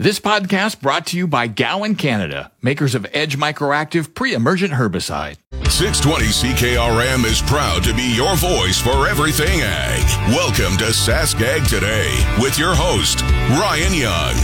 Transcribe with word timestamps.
This 0.00 0.18
podcast 0.18 0.80
brought 0.80 1.08
to 1.08 1.18
you 1.18 1.26
by 1.26 1.46
Gowan 1.46 1.94
Canada, 1.94 2.50
makers 2.62 2.94
of 2.94 3.06
Edge 3.12 3.36
Microactive 3.36 4.14
pre-emergent 4.14 4.72
herbicide. 4.72 5.36
620 5.68 6.24
CKRM 6.24 7.26
is 7.26 7.42
proud 7.42 7.84
to 7.84 7.92
be 7.92 8.16
your 8.16 8.34
voice 8.36 8.80
for 8.80 9.06
everything 9.06 9.60
ag. 9.60 10.02
Welcome 10.30 10.78
to 10.78 10.84
SaskAg 10.84 11.68
Today 11.68 12.08
with 12.40 12.58
your 12.58 12.74
host, 12.74 13.20
Ryan 13.60 13.92
Young. 13.92 14.36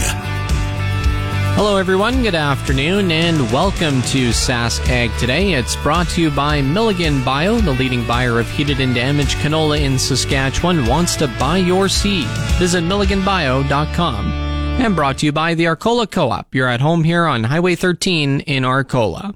Hello, 1.55 1.77
everyone. 1.77 2.21
Good 2.21 2.35
afternoon, 2.35 3.09
and 3.09 3.51
welcome 3.51 4.03
to 4.03 4.29
Sask 4.29 4.87
Ag 4.89 5.09
Today. 5.17 5.53
It's 5.53 5.75
brought 5.77 6.07
to 6.09 6.21
you 6.21 6.29
by 6.29 6.61
Milligan 6.61 7.23
Bio, 7.23 7.57
the 7.57 7.71
leading 7.71 8.05
buyer 8.05 8.39
of 8.39 8.47
heated 8.47 8.79
and 8.79 8.93
damaged 8.93 9.37
canola 9.37 9.81
in 9.81 9.97
Saskatchewan. 9.97 10.85
Wants 10.85 11.15
to 11.15 11.27
buy 11.39 11.57
your 11.57 11.89
seed? 11.89 12.27
Visit 12.59 12.83
milliganbio.com 12.83 14.46
and 14.79 14.95
brought 14.95 15.17
to 15.17 15.25
you 15.25 15.31
by 15.31 15.53
the 15.53 15.65
Arcola 15.65 16.07
Co-op. 16.07 16.53
You're 16.53 16.67
at 16.67 16.81
home 16.81 17.03
here 17.03 17.25
on 17.25 17.45
Highway 17.45 17.75
13 17.75 18.41
in 18.41 18.63
Arcola. 18.63 19.33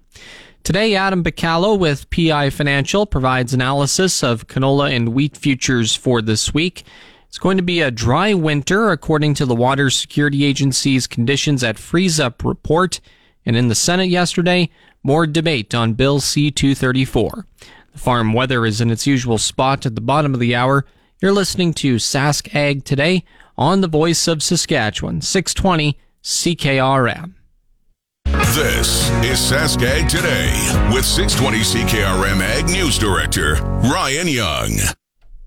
Today, 0.63 0.95
Adam 0.95 1.23
Pukalo 1.23 1.77
with 1.77 2.09
PI 2.11 2.51
Financial 2.51 3.05
provides 3.05 3.53
analysis 3.53 4.23
of 4.23 4.48
canola 4.48 4.95
and 4.95 5.09
wheat 5.09 5.35
futures 5.35 5.95
for 5.95 6.21
this 6.21 6.53
week. 6.53 6.83
It's 7.27 7.39
going 7.39 7.57
to 7.57 7.63
be 7.63 7.81
a 7.81 7.89
dry 7.89 8.33
winter, 8.33 8.91
according 8.91 9.33
to 9.35 9.45
the 9.45 9.55
Water 9.55 9.89
Security 9.89 10.45
Agency's 10.45 11.07
Conditions 11.07 11.63
at 11.63 11.79
Freeze 11.79 12.20
Up 12.20 12.45
report. 12.45 13.01
And 13.45 13.55
in 13.55 13.67
the 13.67 13.76
Senate 13.76 14.09
yesterday, 14.09 14.70
more 15.01 15.26
debate 15.26 15.73
on 15.73 15.93
Bill 15.93 16.20
C 16.20 16.51
234. 16.51 17.48
The 17.93 17.99
farm 17.99 18.33
weather 18.33 18.65
is 18.65 18.79
in 18.79 18.91
its 18.91 19.07
usual 19.07 19.39
spot 19.39 19.85
at 19.85 19.95
the 19.95 20.01
bottom 20.01 20.33
of 20.33 20.39
the 20.39 20.55
hour. 20.55 20.85
You're 21.20 21.33
listening 21.33 21.73
to 21.76 21.95
Sask 21.95 22.53
Ag 22.55 22.85
today 22.85 23.23
on 23.62 23.81
the 23.81 23.87
voice 23.87 24.27
of 24.27 24.41
Saskatchewan, 24.41 25.21
620 25.21 25.99
CKRM. 26.23 27.35
This 28.55 29.12
is 29.23 29.37
Saskag 29.37 30.09
Today 30.09 30.49
with 30.91 31.05
620 31.05 31.59
CKRM 31.59 32.41
Ag 32.41 32.65
News 32.65 32.98
Director 32.98 33.57
Ryan 33.84 34.27
Young. 34.27 34.71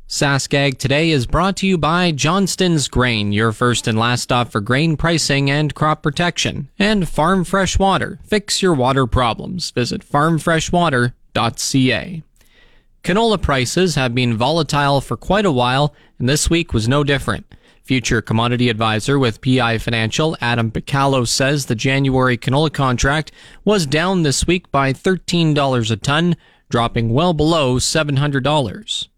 Saskag 0.07 0.79
Today 0.79 1.11
is 1.11 1.27
brought 1.27 1.57
to 1.57 1.67
you 1.67 1.77
by 1.77 2.13
Johnston's 2.13 2.87
Grain, 2.87 3.33
your 3.33 3.51
first 3.51 3.89
and 3.89 3.99
last 3.99 4.23
stop 4.23 4.53
for 4.53 4.61
grain 4.61 4.97
pricing 4.97 5.51
and 5.51 5.75
crop 5.75 6.01
protection, 6.01 6.69
and 6.79 7.09
Farm 7.09 7.43
Fresh 7.43 7.81
Water. 7.81 8.21
Fix 8.25 8.63
your 8.63 8.75
water 8.75 9.09
problems. 9.09 9.73
Visit 9.73 10.09
farmfreshwater.ca. 10.09 12.23
Canola 13.03 13.43
prices 13.43 13.97
have 13.97 14.15
been 14.15 14.37
volatile 14.37 15.01
for 15.01 15.17
quite 15.17 15.45
a 15.45 15.51
while, 15.51 15.93
and 16.21 16.29
this 16.29 16.49
week 16.49 16.73
was 16.73 16.87
no 16.87 17.03
different. 17.03 17.45
Future 17.85 18.23
commodity 18.23 18.71
advisor 18.71 19.19
with 19.19 19.43
PI 19.43 19.77
Financial, 19.77 20.35
Adam 20.41 20.71
Pukalo, 20.71 21.29
says 21.29 21.67
the 21.67 21.75
January 21.75 22.39
canola 22.39 22.73
contract 22.73 23.31
was 23.63 23.85
down 23.85 24.23
this 24.23 24.47
week 24.47 24.71
by 24.71 24.91
$13 24.91 25.91
a 25.91 25.97
ton, 25.97 26.35
dropping 26.71 27.13
well 27.13 27.35
below 27.35 27.77
$700. 27.77 29.09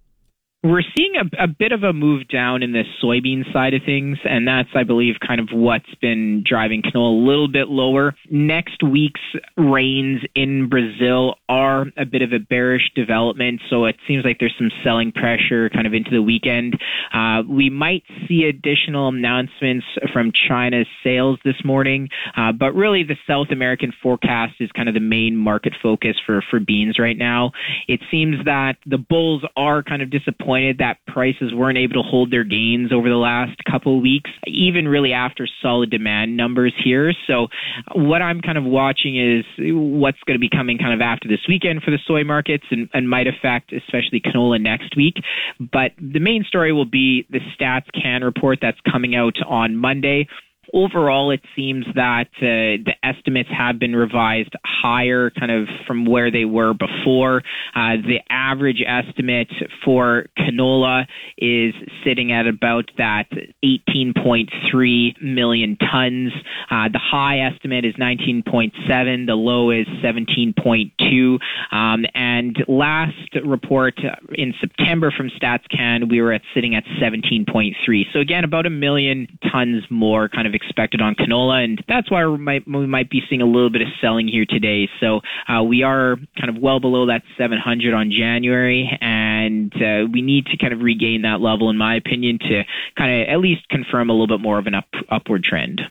We're 0.66 0.82
seeing 0.97 1.12
a, 1.15 1.44
a, 1.44 1.47
bit 1.47 1.71
of 1.71 1.84
a 1.84 1.93
move 1.93 2.27
down 2.27 2.65
in 2.65 2.72
the 2.72 2.82
soybean 3.00 3.53
side 3.53 3.72
of 3.75 3.82
things, 3.87 4.19
and 4.25 4.49
that's, 4.49 4.69
I 4.75 4.82
believe, 4.82 5.15
kind 5.25 5.38
of 5.38 5.50
what's 5.53 5.94
been 6.00 6.43
driving 6.44 6.82
canola 6.82 7.22
a 7.22 7.25
little 7.25 7.47
bit 7.47 7.69
lower. 7.69 8.16
Next 8.32 8.82
week's 8.82 9.21
rains 9.56 10.22
in 10.34 10.69
Brazil 10.69 11.37
are 11.49 11.87
a 11.97 12.04
bit 12.04 12.22
of 12.22 12.32
a 12.32 12.41
bearish 12.41 12.91
development, 12.97 13.60
so 13.71 13.84
it 13.84 13.94
seems 14.09 14.25
like 14.25 14.41
there's 14.41 14.56
some 14.59 14.72
selling 14.82 15.12
pressure 15.12 15.71
kind 15.71 15.87
of 15.87 15.94
into 15.94 16.10
the 16.10 16.21
weekend. 16.21 16.81
Uh, 17.15 17.43
we 17.48 17.71
might 17.71 18.03
see 18.27 18.43
additional 18.43 19.06
announcements 19.06 19.87
from 20.12 20.33
China's 20.33 20.88
sales 21.04 21.38
this 21.44 21.65
morning, 21.65 22.09
uh, 22.37 22.50
but 22.50 22.75
really 22.75 23.04
the 23.04 23.16
South 23.25 23.53
American 23.53 23.93
forecast 24.03 24.54
is 24.59 24.72
kind 24.72 24.88
of 24.88 24.94
the 24.94 25.00
main 25.00 25.37
market 25.37 25.75
focus 25.81 26.16
for, 26.27 26.43
for 26.50 26.59
beans 26.59 26.98
right 26.98 27.16
now. 27.16 27.53
It 27.87 28.00
seems 28.10 28.44
that 28.47 28.78
the 28.84 28.98
bulls 28.98 29.44
are 29.56 29.84
kind 29.84 30.03
of 30.03 30.10
disappointed 30.10 30.56
disappointed 30.56 30.78
that 30.78 30.99
prices 31.06 31.53
weren't 31.55 31.78
able 31.78 31.94
to 31.94 32.03
hold 32.03 32.31
their 32.31 32.44
gains 32.44 32.93
over 32.93 33.09
the 33.09 33.17
last 33.17 33.56
couple 33.71 34.00
weeks, 34.00 34.31
even 34.47 34.89
really 34.89 35.12
after 35.12 35.49
solid 35.62 35.91
demand 35.91 36.37
numbers 36.37 36.75
here. 36.83 37.12
So 37.27 37.49
what 37.94 38.22
I'm 38.22 38.41
kind 38.41 38.59
of 38.59 38.65
watching 38.65 39.16
is 39.16 39.45
what's 39.59 40.19
going 40.27 40.37
to 40.37 40.41
be 40.41 40.50
coming 40.50 40.78
kind 40.78 40.95
of 40.95 41.00
after 41.00 41.28
this 41.28 41.41
weekend 41.49 41.83
for 41.83 41.91
the 41.91 41.99
soy 42.06 42.25
markets 42.25 42.65
and, 42.71 42.89
and 42.93 43.09
might 43.09 43.27
affect 43.27 43.72
especially 43.72 44.21
canola 44.21 44.61
next 44.61 44.97
week. 44.97 45.16
But 45.61 45.93
the 45.99 46.21
main 46.21 46.45
story 46.45 46.72
will 46.72 46.84
be 46.84 47.27
the 47.31 47.41
Stats 47.59 47.87
Can 48.00 48.22
report 48.22 48.59
that's 48.61 48.78
coming 48.91 49.15
out 49.15 49.34
on 49.47 49.77
Monday 49.77 50.28
overall, 50.72 51.31
it 51.31 51.41
seems 51.54 51.87
that 51.94 52.28
uh, 52.37 52.82
the 52.84 52.94
estimates 53.03 53.49
have 53.56 53.78
been 53.78 53.94
revised 53.94 54.54
higher, 54.65 55.31
kind 55.31 55.50
of 55.50 55.69
from 55.87 56.04
where 56.04 56.31
they 56.31 56.44
were 56.44 56.75
before. 56.75 57.43
Uh, 57.75 57.97
the 57.97 58.19
average 58.31 58.82
estimate 58.87 59.49
for 59.84 60.27
canola 60.38 61.06
is 61.38 61.75
sitting 62.04 62.32
at 62.32 62.47
about 62.47 62.91
that 62.99 63.27
18.3 63.65 65.22
million 65.22 65.77
tons. 65.77 66.32
Uh, 66.71 66.88
the 66.93 67.00
high 67.03 67.41
estimate 67.41 67.84
is 67.84 67.94
19.7. 67.94 69.27
The 69.27 69.34
low 69.34 69.71
is 69.71 69.87
17.2. 70.03 71.38
Um, 71.72 72.04
and 72.15 72.56
last 72.69 73.15
report 73.44 73.94
in 74.34 74.54
September 74.60 75.12
from 75.16 75.31
StatsCan, 75.31 76.10
we 76.10 76.21
were 76.21 76.33
at 76.33 76.43
sitting 76.54 76.75
at 76.75 76.84
17.3. 77.00 77.75
So 78.12 78.21
again, 78.21 78.44
about 78.44 78.66
a 78.66 78.71
million 78.71 79.38
tons 79.50 79.84
more 79.91 80.28
kind 80.28 80.47
of 80.47 80.54
expected 80.56 81.00
on 81.00 81.15
canola, 81.15 81.62
and 81.62 81.83
that's 81.87 82.11
why 82.11 82.27
we 82.27 82.39
might, 82.39 82.67
we 82.67 82.87
might 82.87 83.09
be 83.09 83.22
seeing 83.28 83.43
a 83.43 83.47
little 83.47 83.71
bit 83.71 83.83
of 83.83 83.89
selling 84.00 84.27
here 84.27 84.44
today. 84.49 84.89
So 85.00 85.21
uh, 85.49 85.62
we 85.62 85.84
are 85.84 86.17
kind 86.41 86.49
of 86.49 86.61
well 86.61 86.81
below 86.81 87.06
that 87.06 87.22
700 87.39 87.94
on 87.94 88.11
January, 88.11 88.91
and 89.00 89.72
uh, 89.75 90.11
we 90.11 90.22
need 90.22 90.47
to 90.47 90.56
kind 90.56 90.72
of 90.72 90.81
regain 90.81 91.22
that 91.22 91.41
level, 91.41 91.71
in 91.71 91.77
my 91.77 91.95
opinion, 91.95 92.39
to 92.41 92.65
kind 92.99 93.22
of 93.22 93.28
at 93.28 93.39
least 93.39 93.69
confirm 93.69 94.11
a 94.11 94.12
little 94.12 94.27
bit 94.27 94.41
more 94.41 94.59
of 94.59 94.66
an 94.66 94.75
up, 94.75 94.89
upward 95.11 95.45
trend. 95.45 95.83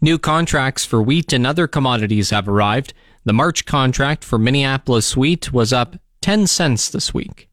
New 0.00 0.18
contracts 0.18 0.84
for 0.84 1.02
wheat 1.02 1.32
and 1.32 1.46
other 1.46 1.66
commodities 1.66 2.30
have 2.30 2.48
arrived. 2.48 2.94
The 3.24 3.32
March 3.32 3.66
contract 3.66 4.22
for 4.24 4.38
Minneapolis 4.38 5.16
wheat 5.16 5.52
was 5.52 5.72
up 5.72 5.96
10 6.20 6.46
cents 6.46 6.88
this 6.88 7.12
week 7.12 7.48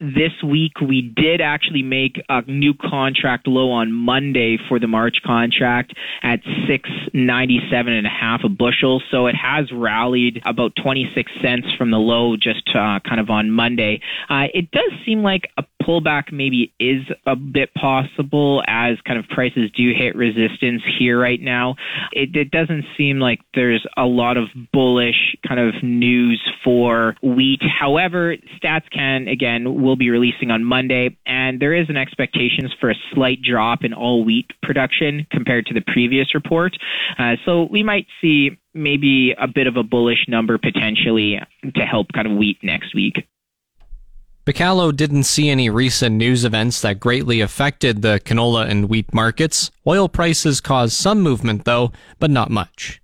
this 0.00 0.32
week 0.42 0.80
we 0.80 1.02
did 1.02 1.40
actually 1.40 1.82
make 1.82 2.20
a 2.28 2.42
new 2.42 2.74
contract 2.74 3.46
low 3.46 3.70
on 3.70 3.92
Monday 3.92 4.58
for 4.68 4.78
the 4.78 4.86
March 4.86 5.22
contract 5.24 5.94
at 6.22 6.40
697 6.66 7.92
and 7.92 8.06
a 8.06 8.10
half 8.10 8.42
a 8.44 8.48
bushel. 8.48 9.00
So 9.10 9.26
it 9.26 9.36
has 9.36 9.70
rallied 9.72 10.42
about 10.44 10.74
26 10.76 11.30
cents 11.40 11.72
from 11.78 11.90
the 11.90 11.98
low 11.98 12.36
just 12.36 12.68
uh, 12.74 13.00
kind 13.00 13.20
of 13.20 13.30
on 13.30 13.50
Monday. 13.50 14.00
Uh, 14.28 14.46
it 14.52 14.70
does 14.70 14.90
seem 15.04 15.22
like 15.22 15.48
a 15.56 15.64
pullback 15.86 16.32
maybe 16.32 16.72
is 16.80 17.02
a 17.26 17.36
bit 17.36 17.72
possible 17.74 18.62
as 18.66 18.96
kind 19.06 19.18
of 19.18 19.26
prices 19.28 19.70
do 19.76 19.92
hit 19.94 20.16
resistance 20.16 20.82
here 20.98 21.18
right 21.18 21.40
now. 21.40 21.76
It, 22.12 22.34
it 22.34 22.50
doesn't 22.50 22.84
seem 22.96 23.20
like 23.20 23.40
there's 23.54 23.84
a 23.96 24.04
lot 24.04 24.36
of 24.36 24.48
bullish 24.72 25.36
kind 25.46 25.60
of 25.60 25.82
news 25.82 26.40
for 26.62 27.16
wheat. 27.22 27.60
However, 27.62 28.36
StatsCan 28.62 29.30
again 29.30 29.82
will 29.82 29.96
be 29.96 30.10
releasing 30.10 30.50
on 30.50 30.64
Monday, 30.64 31.16
and 31.26 31.60
there 31.60 31.74
is 31.74 31.88
an 31.88 31.96
expectations 31.96 32.72
for 32.80 32.90
a 32.90 32.94
slight 33.12 33.42
drop 33.42 33.84
in 33.84 33.92
all 33.92 34.24
wheat 34.24 34.50
production 34.62 35.26
compared 35.30 35.66
to 35.66 35.74
the 35.74 35.82
previous 35.82 36.34
report. 36.34 36.76
Uh, 37.18 37.36
so 37.44 37.64
we 37.70 37.82
might 37.82 38.06
see 38.20 38.58
maybe 38.72 39.34
a 39.38 39.46
bit 39.46 39.66
of 39.66 39.76
a 39.76 39.82
bullish 39.82 40.26
number 40.28 40.58
potentially 40.58 41.38
to 41.74 41.82
help 41.82 42.12
kind 42.12 42.26
of 42.26 42.36
wheat 42.36 42.58
next 42.62 42.94
week. 42.94 43.26
Pukalo 44.46 44.94
didn't 44.94 45.22
see 45.24 45.48
any 45.48 45.70
recent 45.70 46.16
news 46.16 46.44
events 46.44 46.82
that 46.82 47.00
greatly 47.00 47.40
affected 47.40 48.02
the 48.02 48.20
canola 48.24 48.68
and 48.68 48.90
wheat 48.90 49.14
markets. 49.14 49.70
Oil 49.86 50.06
prices 50.06 50.60
caused 50.60 50.92
some 50.92 51.22
movement, 51.22 51.64
though, 51.64 51.92
but 52.18 52.30
not 52.30 52.50
much. 52.50 53.00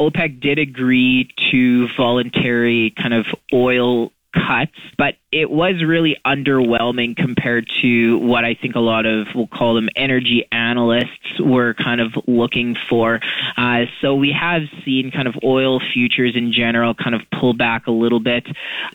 OPEC 0.00 0.40
did 0.40 0.58
agree 0.58 1.28
to 1.52 1.86
voluntary 1.96 2.92
kind 3.00 3.14
of 3.14 3.26
oil 3.52 4.10
cuts, 4.34 4.74
but 4.96 5.14
it 5.30 5.50
was 5.50 5.84
really 5.84 6.16
underwhelming 6.24 7.14
compared 7.14 7.68
to 7.82 8.18
what 8.18 8.44
I 8.44 8.54
think 8.54 8.74
a 8.76 8.80
lot 8.80 9.04
of, 9.04 9.26
we'll 9.34 9.46
call 9.46 9.74
them 9.74 9.90
energy 9.94 10.48
analysts, 10.50 11.38
were 11.38 11.74
kind 11.74 12.00
of 12.00 12.12
looking 12.26 12.76
for. 12.88 13.20
Uh, 13.56 13.84
so 14.00 14.14
we 14.14 14.32
have 14.32 14.62
seen 14.86 15.10
kind 15.10 15.28
of 15.28 15.34
oil 15.44 15.80
futures 15.80 16.34
in 16.34 16.52
general 16.52 16.94
kind 16.94 17.14
of 17.14 17.22
pull 17.38 17.52
back 17.52 17.86
a 17.86 17.90
little 17.90 18.20
bit. 18.20 18.46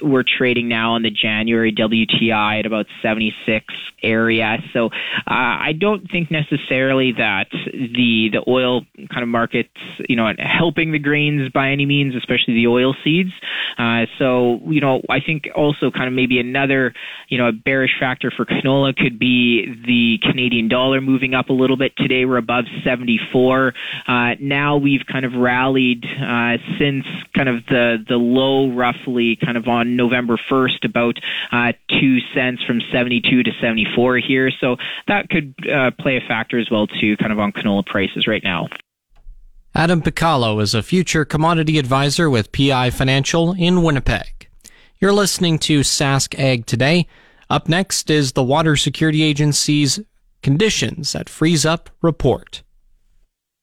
We're 0.01 0.24
trading 0.24 0.68
now 0.68 0.94
on 0.94 1.03
the 1.03 1.12
January 1.12 1.71
WTI 1.71 2.59
at 2.59 2.65
about 2.65 2.88
76 3.03 3.65
area. 4.01 4.57
So 4.74 4.88
uh, 4.88 4.89
I 5.27 5.74
don't 5.77 6.09
think 6.09 6.29
necessarily 6.31 7.13
that 7.13 7.47
the 7.51 8.29
the 8.31 8.44
oil 8.47 8.86
kind 9.09 9.24
of 9.24 9.29
markets, 9.29 9.69
you 10.09 10.15
know, 10.15 10.31
helping 10.39 10.91
the 10.91 11.00
grains 11.00 11.50
by 11.51 11.69
any 11.69 11.86
means, 11.86 12.15
especially 12.15 12.56
the 12.56 12.68
oil 12.68 12.95
seeds. 13.03 13.31
Uh, 13.77 14.06
so 14.19 14.62
you 14.65 14.81
know, 14.81 15.01
I 15.09 15.19
think 15.19 15.50
also 15.56 15.89
kind 15.89 16.07
of 16.07 16.13
maybe 16.23 16.39
another, 16.39 16.93
you 17.27 17.37
know, 17.37 17.47
a 17.47 17.51
bearish 17.51 17.91
factor 17.99 18.31
for 18.31 18.45
canola 18.45 18.95
could 18.95 19.19
be 19.19 19.65
the 19.85 20.17
Canadian 20.29 20.69
dollar 20.69 21.01
moving 21.01 21.33
up 21.33 21.49
a 21.49 21.53
little 21.53 21.75
bit. 21.75 21.91
Today 21.97 22.23
we're 22.23 22.37
above 22.37 22.63
74. 22.83 23.73
Uh, 24.07 24.35
now 24.39 24.77
we've 24.77 25.01
kind 25.11 25.25
of 25.25 25.33
rallied 25.33 26.05
uh, 26.05 26.57
since 26.79 27.05
kind 27.35 27.49
of 27.49 27.65
the 27.65 27.97
the 28.07 28.15
low, 28.15 28.71
roughly 28.71 29.35
kind 29.35 29.57
of 29.57 29.67
on 29.67 29.97
November 29.97 30.39
1st, 30.49 30.85
about 30.85 31.17
uh, 31.51 31.73
two 31.99 32.19
cents 32.33 32.63
from 32.63 32.81
72 32.91 33.43
to 33.43 33.51
74 33.61 34.17
here. 34.17 34.49
So 34.61 34.77
that 35.07 35.29
could 35.29 35.53
uh, 35.69 35.91
play 35.99 36.15
a 36.15 36.21
factor 36.25 36.57
as 36.57 36.71
well 36.71 36.87
too, 36.87 37.17
kind 37.17 37.33
of 37.33 37.39
on 37.39 37.51
canola 37.51 37.85
prices 37.85 38.27
right 38.27 38.43
now. 38.43 38.67
Adam 39.75 40.01
Pukalo 40.01 40.61
is 40.61 40.73
a 40.73 40.83
future 40.83 41.25
commodity 41.25 41.79
advisor 41.79 42.29
with 42.29 42.51
PI 42.53 42.91
Financial 42.91 43.53
in 43.57 43.81
Winnipeg. 43.81 44.47
You're 45.03 45.11
listening 45.11 45.59
to 45.59 45.81
Sask 45.81 46.33
Ag 46.39 46.65
Today. 46.65 47.07
Up 47.50 47.67
next 47.67 48.09
is 48.09 48.31
the 48.31 48.41
Water 48.41 48.77
Security 48.77 49.21
Agency's 49.21 50.00
Conditions 50.41 51.13
at 51.13 51.27
Freeze 51.27 51.65
Up 51.65 51.89
report. 52.01 52.63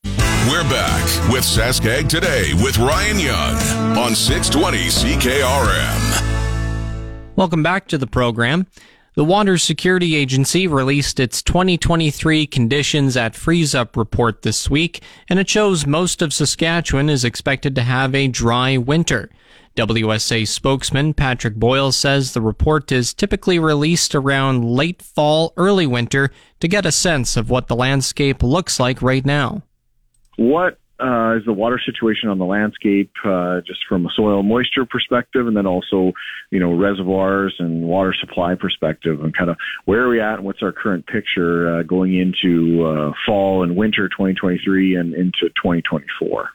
We're 0.04 0.68
back 0.68 1.02
with 1.32 1.44
Sask 1.44 1.86
Ag 1.86 2.10
Today 2.10 2.52
with 2.62 2.76
Ryan 2.76 3.18
Young 3.18 3.56
on 3.96 4.14
620 4.14 4.88
CKRM. 4.88 6.26
Welcome 7.36 7.62
back 7.62 7.88
to 7.88 7.96
the 7.96 8.06
program. 8.06 8.66
The 9.14 9.24
Water 9.24 9.56
Security 9.56 10.16
Agency 10.16 10.66
released 10.66 11.18
its 11.18 11.42
2023 11.42 12.46
Conditions 12.48 13.16
at 13.16 13.34
Freeze 13.34 13.74
Up 13.74 13.96
report 13.96 14.42
this 14.42 14.68
week, 14.68 15.02
and 15.30 15.38
it 15.38 15.48
shows 15.48 15.86
most 15.86 16.20
of 16.20 16.34
Saskatchewan 16.34 17.08
is 17.08 17.24
expected 17.24 17.74
to 17.76 17.82
have 17.82 18.14
a 18.14 18.28
dry 18.28 18.76
winter. 18.76 19.30
WSA 19.76 20.46
spokesman 20.48 21.14
Patrick 21.14 21.54
Boyle 21.54 21.92
says 21.92 22.32
the 22.32 22.40
report 22.40 22.90
is 22.90 23.14
typically 23.14 23.58
released 23.58 24.14
around 24.14 24.64
late 24.64 25.00
fall, 25.00 25.52
early 25.56 25.86
winter 25.86 26.30
to 26.58 26.68
get 26.68 26.84
a 26.84 26.92
sense 26.92 27.36
of 27.36 27.50
what 27.50 27.68
the 27.68 27.76
landscape 27.76 28.42
looks 28.42 28.80
like 28.80 29.00
right 29.00 29.24
now. 29.24 29.62
What 30.36 30.78
uh, 31.00 31.36
is 31.36 31.44
the 31.46 31.52
water 31.52 31.80
situation 31.84 32.28
on 32.28 32.38
the 32.38 32.44
landscape, 32.44 33.12
uh, 33.24 33.60
just 33.66 33.80
from 33.88 34.06
a 34.06 34.10
soil 34.14 34.42
moisture 34.42 34.84
perspective, 34.84 35.46
and 35.46 35.56
then 35.56 35.66
also, 35.66 36.12
you 36.50 36.60
know, 36.60 36.74
reservoirs 36.74 37.54
and 37.58 37.82
water 37.84 38.14
supply 38.18 38.54
perspective, 38.54 39.22
and 39.22 39.34
kind 39.36 39.50
of 39.50 39.56
where 39.86 40.02
are 40.02 40.08
we 40.08 40.20
at 40.20 40.34
and 40.34 40.44
what's 40.44 40.62
our 40.62 40.72
current 40.72 41.06
picture 41.06 41.78
uh, 41.78 41.82
going 41.82 42.14
into 42.14 42.84
uh, 42.84 43.12
fall 43.26 43.62
and 43.62 43.76
winter 43.76 44.08
2023 44.08 44.96
and 44.96 45.14
into 45.14 45.48
2024. 45.56 46.50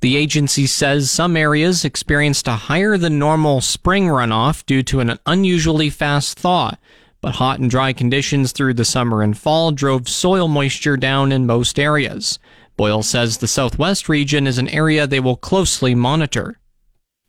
The 0.00 0.16
agency 0.16 0.66
says 0.66 1.10
some 1.10 1.36
areas 1.36 1.84
experienced 1.84 2.46
a 2.46 2.52
higher 2.52 2.96
than 2.96 3.18
normal 3.18 3.60
spring 3.60 4.06
runoff 4.06 4.64
due 4.64 4.84
to 4.84 5.00
an 5.00 5.18
unusually 5.26 5.90
fast 5.90 6.38
thaw, 6.38 6.76
but 7.20 7.34
hot 7.34 7.58
and 7.58 7.68
dry 7.68 7.92
conditions 7.92 8.52
through 8.52 8.74
the 8.74 8.84
summer 8.84 9.22
and 9.22 9.36
fall 9.36 9.72
drove 9.72 10.08
soil 10.08 10.46
moisture 10.46 10.96
down 10.96 11.32
in 11.32 11.46
most 11.46 11.80
areas. 11.80 12.38
Boyle 12.76 13.02
says 13.02 13.38
the 13.38 13.48
southwest 13.48 14.08
region 14.08 14.46
is 14.46 14.56
an 14.56 14.68
area 14.68 15.04
they 15.04 15.18
will 15.18 15.36
closely 15.36 15.96
monitor. 15.96 16.60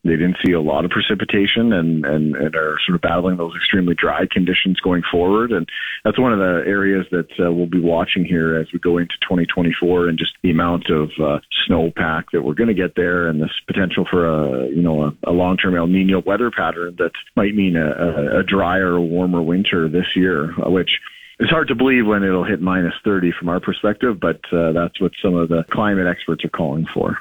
They 0.04 0.12
didn't 0.12 0.38
see 0.46 0.54
a 0.54 0.62
lot 0.62 0.86
of 0.86 0.92
precipitation 0.92 1.74
and, 1.74 2.06
and, 2.06 2.36
and 2.36 2.56
are 2.56 2.78
sort 2.86 2.96
of 2.96 3.01
battling 3.01 3.38
those 3.38 3.54
extremely 3.56 3.96
dry 3.96 4.28
conditions 4.31 4.80
going 4.80 5.04
forward. 5.12 5.51
And 5.51 5.68
that's 6.06 6.18
one 6.18 6.31
of 6.31 6.40
the 6.40 6.63
areas 6.66 7.06
that 7.12 7.30
uh, 7.40 7.51
we'll 7.51 7.66
be 7.66 7.81
watching 7.81 8.24
here 8.24 8.56
as 8.56 8.68
we 8.72 8.80
go 8.80 8.98
into 8.98 9.16
2024 9.22 10.07
and 10.07 10.18
just 10.18 10.31
the 10.42 10.51
amount 10.51 10.90
of 10.90 11.10
uh, 11.22 11.40
snowpack 11.68 12.25
that 12.31 12.44
we're 12.44 12.54
going 12.54 12.69
to 12.69 12.74
get 12.74 12.96
there 12.96 13.28
and 13.28 13.42
this 13.42 13.51
potential 13.68 14.06
for 14.10 14.25
a, 14.25 14.68
you 14.69 14.81
know, 14.81 15.04
a, 15.04 15.31
a 15.31 15.31
long-term 15.31 15.75
El 15.75 15.88
Nino 15.88 16.22
weather 16.22 16.50
pattern 16.50 16.96
that 16.98 17.12
might 17.36 17.54
mean 17.54 17.75
a, 17.75 17.88
a, 17.88 18.40
a 18.40 18.44
drier, 18.44 19.00
warmer 19.01 19.42
winter 19.42 19.90
this 19.90 20.16
year, 20.16 20.54
which 20.60 20.92
it's 21.40 21.51
hard 21.51 21.69
to 21.69 21.75
believe 21.75 22.06
when 22.06 22.24
it'll 22.24 22.44
hit 22.44 22.62
minus 22.62 22.94
30 23.04 23.31
from 23.38 23.50
our 23.50 23.60
perspective, 23.60 24.19
but 24.19 24.42
uh, 24.51 24.74
that's 24.74 25.00
what 25.00 25.12
some 25.22 25.36
of 25.36 25.50
the 25.50 25.63
climate 25.72 26.07
experts 26.07 26.44
are 26.44 26.50
calling 26.50 26.86
for. 26.94 27.18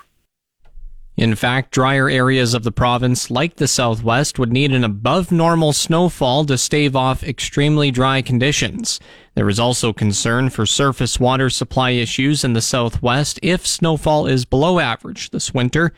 In 1.18 1.34
fact, 1.34 1.72
drier 1.72 2.08
areas 2.08 2.54
of 2.54 2.62
the 2.62 2.70
province, 2.70 3.28
like 3.28 3.56
the 3.56 3.66
southwest, 3.66 4.38
would 4.38 4.52
need 4.52 4.70
an 4.70 4.84
above 4.84 5.32
normal 5.32 5.72
snowfall 5.72 6.44
to 6.44 6.56
stave 6.56 6.94
off 6.94 7.24
extremely 7.24 7.90
dry 7.90 8.22
conditions. 8.22 9.00
There 9.34 9.48
is 9.48 9.58
also 9.58 9.92
concern 9.92 10.48
for 10.48 10.64
surface 10.64 11.18
water 11.18 11.50
supply 11.50 11.90
issues 11.90 12.44
in 12.44 12.52
the 12.52 12.60
southwest 12.60 13.40
if 13.42 13.66
snowfall 13.66 14.28
is 14.28 14.44
below 14.44 14.78
average 14.78 15.30
this 15.30 15.52
winter. 15.52 15.92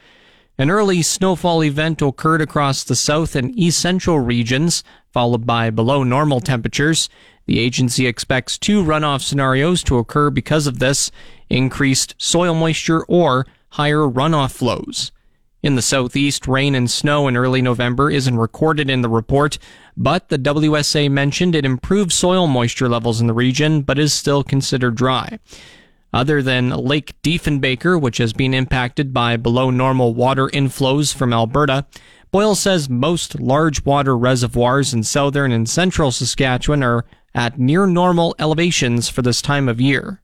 An 0.56 0.70
early 0.70 1.02
snowfall 1.02 1.62
event 1.64 2.00
occurred 2.00 2.40
across 2.40 2.82
the 2.82 2.96
south 2.96 3.36
and 3.36 3.54
east 3.58 3.78
central 3.78 4.20
regions, 4.20 4.82
followed 5.12 5.44
by 5.44 5.68
below 5.68 6.02
normal 6.02 6.40
temperatures. 6.40 7.10
The 7.44 7.58
agency 7.58 8.06
expects 8.06 8.56
two 8.56 8.82
runoff 8.82 9.20
scenarios 9.20 9.82
to 9.82 9.98
occur 9.98 10.30
because 10.30 10.66
of 10.66 10.78
this 10.78 11.10
increased 11.50 12.14
soil 12.16 12.54
moisture 12.54 13.04
or 13.04 13.46
higher 13.70 13.98
runoff 13.98 14.52
flows. 14.52 15.12
In 15.62 15.74
the 15.74 15.82
southeast, 15.82 16.48
rain 16.48 16.74
and 16.74 16.90
snow 16.90 17.28
in 17.28 17.36
early 17.36 17.60
November 17.60 18.10
isn't 18.10 18.38
recorded 18.38 18.88
in 18.88 19.02
the 19.02 19.08
report, 19.08 19.58
but 19.96 20.28
the 20.28 20.38
WSA 20.38 21.10
mentioned 21.10 21.54
it 21.54 21.66
improved 21.66 22.12
soil 22.12 22.46
moisture 22.46 22.88
levels 22.88 23.20
in 23.20 23.26
the 23.26 23.34
region, 23.34 23.82
but 23.82 23.98
is 23.98 24.14
still 24.14 24.42
considered 24.42 24.94
dry. 24.94 25.38
Other 26.12 26.42
than 26.42 26.70
Lake 26.70 27.14
Diefenbaker, 27.22 28.00
which 28.00 28.18
has 28.18 28.32
been 28.32 28.54
impacted 28.54 29.12
by 29.12 29.36
below 29.36 29.70
normal 29.70 30.14
water 30.14 30.48
inflows 30.48 31.14
from 31.14 31.32
Alberta, 31.32 31.86
Boyle 32.32 32.54
says 32.54 32.88
most 32.88 33.38
large 33.38 33.84
water 33.84 34.16
reservoirs 34.16 34.94
in 34.94 35.02
southern 35.02 35.52
and 35.52 35.68
central 35.68 36.10
Saskatchewan 36.10 36.82
are 36.82 37.04
at 37.34 37.58
near 37.58 37.86
normal 37.86 38.34
elevations 38.38 39.08
for 39.08 39.22
this 39.22 39.42
time 39.42 39.68
of 39.68 39.80
year 39.80 40.20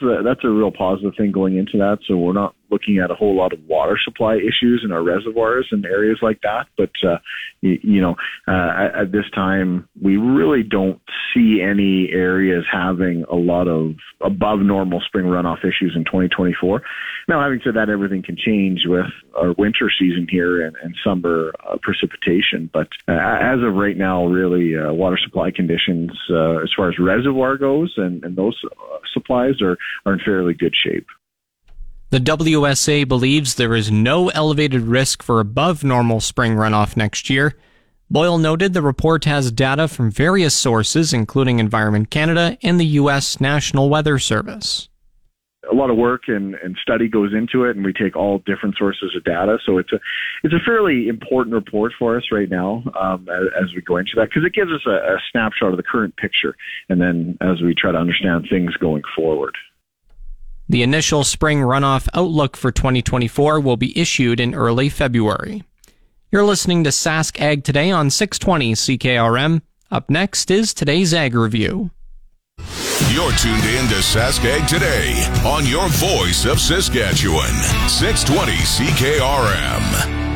that's 0.00 0.44
a 0.44 0.48
real 0.48 0.70
positive 0.70 1.14
thing 1.16 1.32
going 1.32 1.56
into 1.56 1.78
that. 1.78 1.98
So 2.06 2.16
we're 2.16 2.32
not 2.32 2.54
looking 2.70 2.98
at 2.98 3.10
a 3.10 3.14
whole 3.14 3.36
lot 3.36 3.52
of 3.52 3.64
water 3.66 3.98
supply 4.02 4.36
issues 4.36 4.82
in 4.84 4.92
our 4.92 5.02
reservoirs 5.02 5.68
and 5.70 5.84
areas 5.84 6.18
like 6.22 6.40
that. 6.42 6.66
But 6.76 6.90
uh, 7.02 7.18
you, 7.60 7.78
you 7.82 8.00
know, 8.00 8.16
uh, 8.46 8.72
at, 8.76 8.94
at 8.94 9.12
this 9.12 9.28
time, 9.34 9.88
we 10.00 10.16
really 10.16 10.62
don't 10.62 11.00
see 11.34 11.60
any 11.62 12.10
areas 12.12 12.64
having 12.70 13.24
a 13.30 13.36
lot 13.36 13.68
of 13.68 13.94
above 14.20 14.60
normal 14.60 15.00
spring 15.00 15.26
runoff 15.26 15.60
issues 15.60 15.94
in 15.94 16.04
2024. 16.04 16.82
Now, 17.28 17.42
having 17.42 17.60
said 17.62 17.74
that, 17.74 17.90
everything 17.90 18.22
can 18.22 18.36
change 18.36 18.82
with 18.86 19.06
our 19.36 19.52
winter 19.58 19.90
season 19.96 20.26
here 20.28 20.64
and, 20.64 20.76
and 20.82 20.94
summer 21.04 21.52
uh, 21.68 21.76
precipitation. 21.82 22.70
But 22.72 22.88
uh, 23.06 23.12
as 23.12 23.62
of 23.62 23.74
right 23.74 23.96
now, 23.96 24.26
really, 24.26 24.76
uh, 24.76 24.92
water 24.92 25.18
supply 25.22 25.50
conditions, 25.50 26.10
uh, 26.30 26.58
as 26.58 26.70
far 26.76 26.88
as 26.88 26.98
reservoir 26.98 27.56
goes, 27.56 27.94
and, 27.96 28.24
and 28.24 28.36
those 28.36 28.58
uh, 28.64 28.98
supplies 29.12 29.60
are, 29.60 29.76
are 30.06 30.14
in 30.14 30.20
fairly 30.20 30.54
good 30.54 30.74
shape. 30.74 31.06
The 32.10 32.20
WSA 32.20 33.06
believes 33.06 33.54
there 33.54 33.74
is 33.74 33.90
no 33.90 34.30
elevated 34.30 34.80
risk 34.80 35.22
for 35.22 35.40
above 35.40 35.84
normal 35.84 36.20
spring 36.20 36.54
runoff 36.54 36.96
next 36.96 37.28
year. 37.28 37.54
Boyle 38.08 38.38
noted 38.38 38.72
the 38.72 38.80
report 38.80 39.26
has 39.26 39.52
data 39.52 39.88
from 39.88 40.10
various 40.10 40.54
sources, 40.54 41.12
including 41.12 41.58
Environment 41.58 42.08
Canada 42.08 42.56
and 42.62 42.80
the 42.80 42.86
U.S. 42.86 43.42
National 43.42 43.90
Weather 43.90 44.18
Service. 44.18 44.88
A 45.70 45.74
lot 45.74 45.90
of 45.90 45.98
work 45.98 46.22
and, 46.28 46.54
and 46.54 46.78
study 46.80 47.08
goes 47.08 47.34
into 47.34 47.64
it, 47.64 47.76
and 47.76 47.84
we 47.84 47.92
take 47.92 48.16
all 48.16 48.38
different 48.46 48.76
sources 48.78 49.14
of 49.14 49.22
data. 49.24 49.58
So 49.66 49.76
it's 49.76 49.92
a 49.92 50.00
it's 50.42 50.54
a 50.54 50.64
fairly 50.64 51.08
important 51.08 51.54
report 51.54 51.92
for 51.98 52.16
us 52.16 52.24
right 52.32 52.48
now 52.48 52.84
um, 52.98 53.28
as, 53.28 53.64
as, 53.64 53.74
we 53.74 53.82
go 53.82 53.98
into 53.98 54.12
that 54.16 54.30
because 54.30 54.46
it 54.46 54.54
gives 54.54 54.72
us 54.72 54.80
a, 54.86 54.92
a 54.92 55.18
snapshot 55.30 55.72
of 55.72 55.76
the 55.76 55.82
current 55.82 56.16
picture, 56.16 56.56
and 56.88 57.02
then 57.02 57.36
as 57.42 57.60
we 57.60 57.74
try 57.74 57.92
to 57.92 57.98
understand 57.98 58.46
things 58.48 58.74
going 58.78 59.02
forward. 59.14 59.54
The 60.70 60.82
initial 60.82 61.24
spring 61.24 61.60
runoff 61.60 62.08
outlook 62.12 62.54
for 62.54 62.70
2024 62.70 63.58
will 63.60 63.78
be 63.78 63.98
issued 63.98 64.38
in 64.38 64.54
early 64.54 64.90
February. 64.90 65.64
You're 66.30 66.44
listening 66.44 66.84
to 66.84 66.90
Sask 66.90 67.40
Ag 67.40 67.64
Today 67.64 67.90
on 67.90 68.10
620 68.10 68.74
CKRM. 68.74 69.62
Up 69.90 70.10
next 70.10 70.50
is 70.50 70.74
today's 70.74 71.14
Ag 71.14 71.34
Review. 71.34 71.90
You're 73.10 73.32
tuned 73.32 73.64
in 73.64 73.88
to 73.88 74.02
Sask 74.02 74.44
Ag 74.44 74.68
Today 74.68 75.14
on 75.46 75.64
your 75.64 75.88
voice 75.88 76.44
of 76.44 76.60
Saskatchewan, 76.60 77.54
620 77.88 78.52
CKRM. 78.52 80.27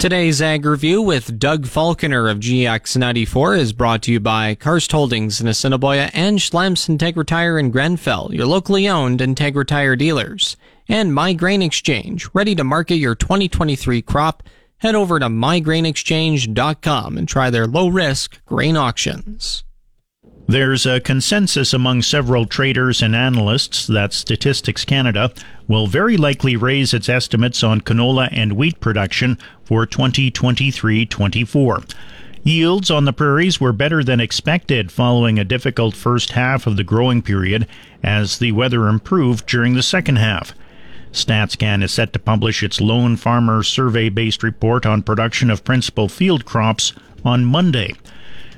Today's 0.00 0.40
Ag 0.40 0.64
Review 0.64 1.02
with 1.02 1.38
Doug 1.38 1.66
Falconer 1.66 2.26
of 2.30 2.38
GX94 2.38 3.58
is 3.58 3.74
brought 3.74 4.00
to 4.04 4.12
you 4.12 4.18
by 4.18 4.54
Karst 4.54 4.90
Holdings 4.92 5.42
in 5.42 5.46
Assiniboia 5.46 6.10
and 6.14 6.38
Schlamps 6.38 6.88
Integra 6.88 7.26
Tire 7.26 7.58
in 7.58 7.70
Grenfell, 7.70 8.30
your 8.32 8.46
locally 8.46 8.88
owned 8.88 9.20
Integra 9.20 9.66
Tire 9.66 9.96
dealers. 9.96 10.56
And 10.88 11.12
My 11.12 11.34
Grain 11.34 11.60
Exchange, 11.60 12.30
ready 12.32 12.54
to 12.54 12.64
market 12.64 12.94
your 12.94 13.14
2023 13.14 14.00
crop. 14.00 14.42
Head 14.78 14.94
over 14.94 15.18
to 15.18 15.26
mygrainexchange.com 15.26 17.18
and 17.18 17.28
try 17.28 17.50
their 17.50 17.66
low 17.66 17.88
risk 17.88 18.42
grain 18.46 18.78
auctions. 18.78 19.64
There's 20.50 20.84
a 20.84 20.98
consensus 20.98 21.72
among 21.72 22.02
several 22.02 22.44
traders 22.44 23.02
and 23.02 23.14
analysts 23.14 23.86
that 23.86 24.12
Statistics 24.12 24.84
Canada 24.84 25.30
will 25.68 25.86
very 25.86 26.16
likely 26.16 26.56
raise 26.56 26.92
its 26.92 27.08
estimates 27.08 27.62
on 27.62 27.82
canola 27.82 28.28
and 28.32 28.54
wheat 28.54 28.80
production 28.80 29.38
for 29.62 29.86
2023 29.86 31.06
24. 31.06 31.84
Yields 32.42 32.90
on 32.90 33.04
the 33.04 33.12
prairies 33.12 33.60
were 33.60 33.72
better 33.72 34.02
than 34.02 34.18
expected 34.18 34.90
following 34.90 35.38
a 35.38 35.44
difficult 35.44 35.94
first 35.94 36.32
half 36.32 36.66
of 36.66 36.76
the 36.76 36.82
growing 36.82 37.22
period 37.22 37.68
as 38.02 38.38
the 38.40 38.50
weather 38.50 38.88
improved 38.88 39.46
during 39.46 39.74
the 39.74 39.84
second 39.84 40.16
half. 40.16 40.52
StatsCan 41.12 41.84
is 41.84 41.92
set 41.92 42.12
to 42.12 42.18
publish 42.18 42.64
its 42.64 42.80
lone 42.80 43.14
farmer 43.14 43.62
survey 43.62 44.08
based 44.08 44.42
report 44.42 44.84
on 44.84 45.04
production 45.04 45.48
of 45.48 45.62
principal 45.62 46.08
field 46.08 46.44
crops 46.44 46.92
on 47.24 47.44
Monday. 47.44 47.94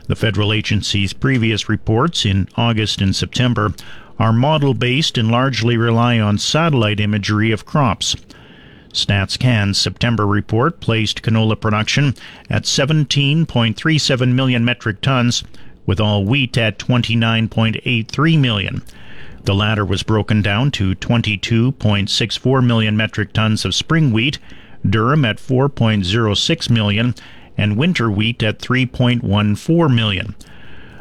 The 0.09 0.17
federal 0.17 0.53
agency's 0.53 1.13
previous 1.13 1.69
reports 1.69 2.25
in 2.25 2.49
August 2.57 3.01
and 3.01 3.15
September 3.15 3.73
are 4.19 4.33
model 4.33 4.75
based 4.75 5.17
and 5.17 5.31
largely 5.31 5.77
rely 5.77 6.19
on 6.19 6.39
satellite 6.39 7.01
imagery 7.01 7.51
of 7.53 7.67
crops. 7.67 8.17
StatsCan's 8.93 9.79
September 9.79 10.27
report 10.27 10.81
placed 10.81 11.23
canola 11.23 11.59
production 11.59 12.15
at 12.51 12.65
17.37 12.65 14.33
million 14.35 14.65
metric 14.65 15.01
tons, 15.01 15.45
with 15.87 15.99
all 15.99 16.25
wheat 16.25 16.57
at 16.59 16.79
29.83 16.79 18.39
million. 18.39 18.83
The 19.45 19.55
latter 19.55 19.85
was 19.85 20.03
broken 20.03 20.43
down 20.43 20.71
to 20.73 20.95
22.64 20.95 22.65
million 22.65 22.97
metric 22.97 23.33
tons 23.33 23.65
of 23.65 23.75
spring 23.75 24.13
wheat, 24.13 24.39
durum 24.87 25.27
at 25.27 25.39
4.06 25.39 26.71
million, 26.71 27.15
and 27.57 27.77
winter 27.77 28.11
wheat 28.11 28.43
at 28.43 28.59
3.14 28.59 29.95
million. 29.95 30.35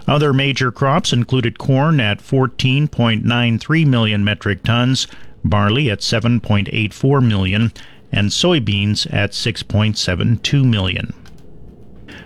Other 0.08 0.34
major 0.34 0.72
crops 0.72 1.13
included 1.13 1.58
corn 1.58 2.00
at 2.00 2.20
14.93 2.20 3.88
million 3.88 4.24
metric 4.24 4.63
tons, 4.63 5.08
barley 5.43 5.89
at 5.89 6.00
7.84 6.00 7.25
million, 7.25 7.72
and 8.12 8.29
soybeans 8.29 9.12
at 9.13 9.31
6.72 9.31 10.65
million. 10.65 11.13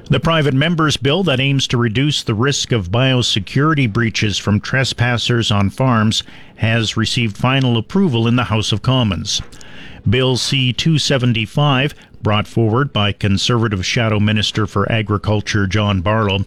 The 0.07 0.19
private 0.19 0.53
members 0.53 0.97
bill 0.97 1.23
that 1.23 1.39
aims 1.39 1.67
to 1.67 1.77
reduce 1.77 2.21
the 2.21 2.35
risk 2.35 2.71
of 2.71 2.91
biosecurity 2.91 3.91
breaches 3.91 4.37
from 4.37 4.59
trespassers 4.59 5.49
on 5.51 5.71
farms 5.71 6.21
has 6.57 6.95
received 6.95 7.37
final 7.37 7.75
approval 7.75 8.27
in 8.27 8.35
the 8.35 8.45
House 8.45 8.71
of 8.71 8.83
Commons. 8.83 9.41
Bill 10.07 10.37
C 10.37 10.71
275 10.71 11.95
brought 12.25 12.47
forward 12.47 12.91
by 12.91 13.11
Conservative 13.11 13.85
Shadow 13.85 14.19
Minister 14.19 14.65
for 14.65 14.91
Agriculture 14.91 15.67
John 15.67 16.01
Barlow, 16.01 16.43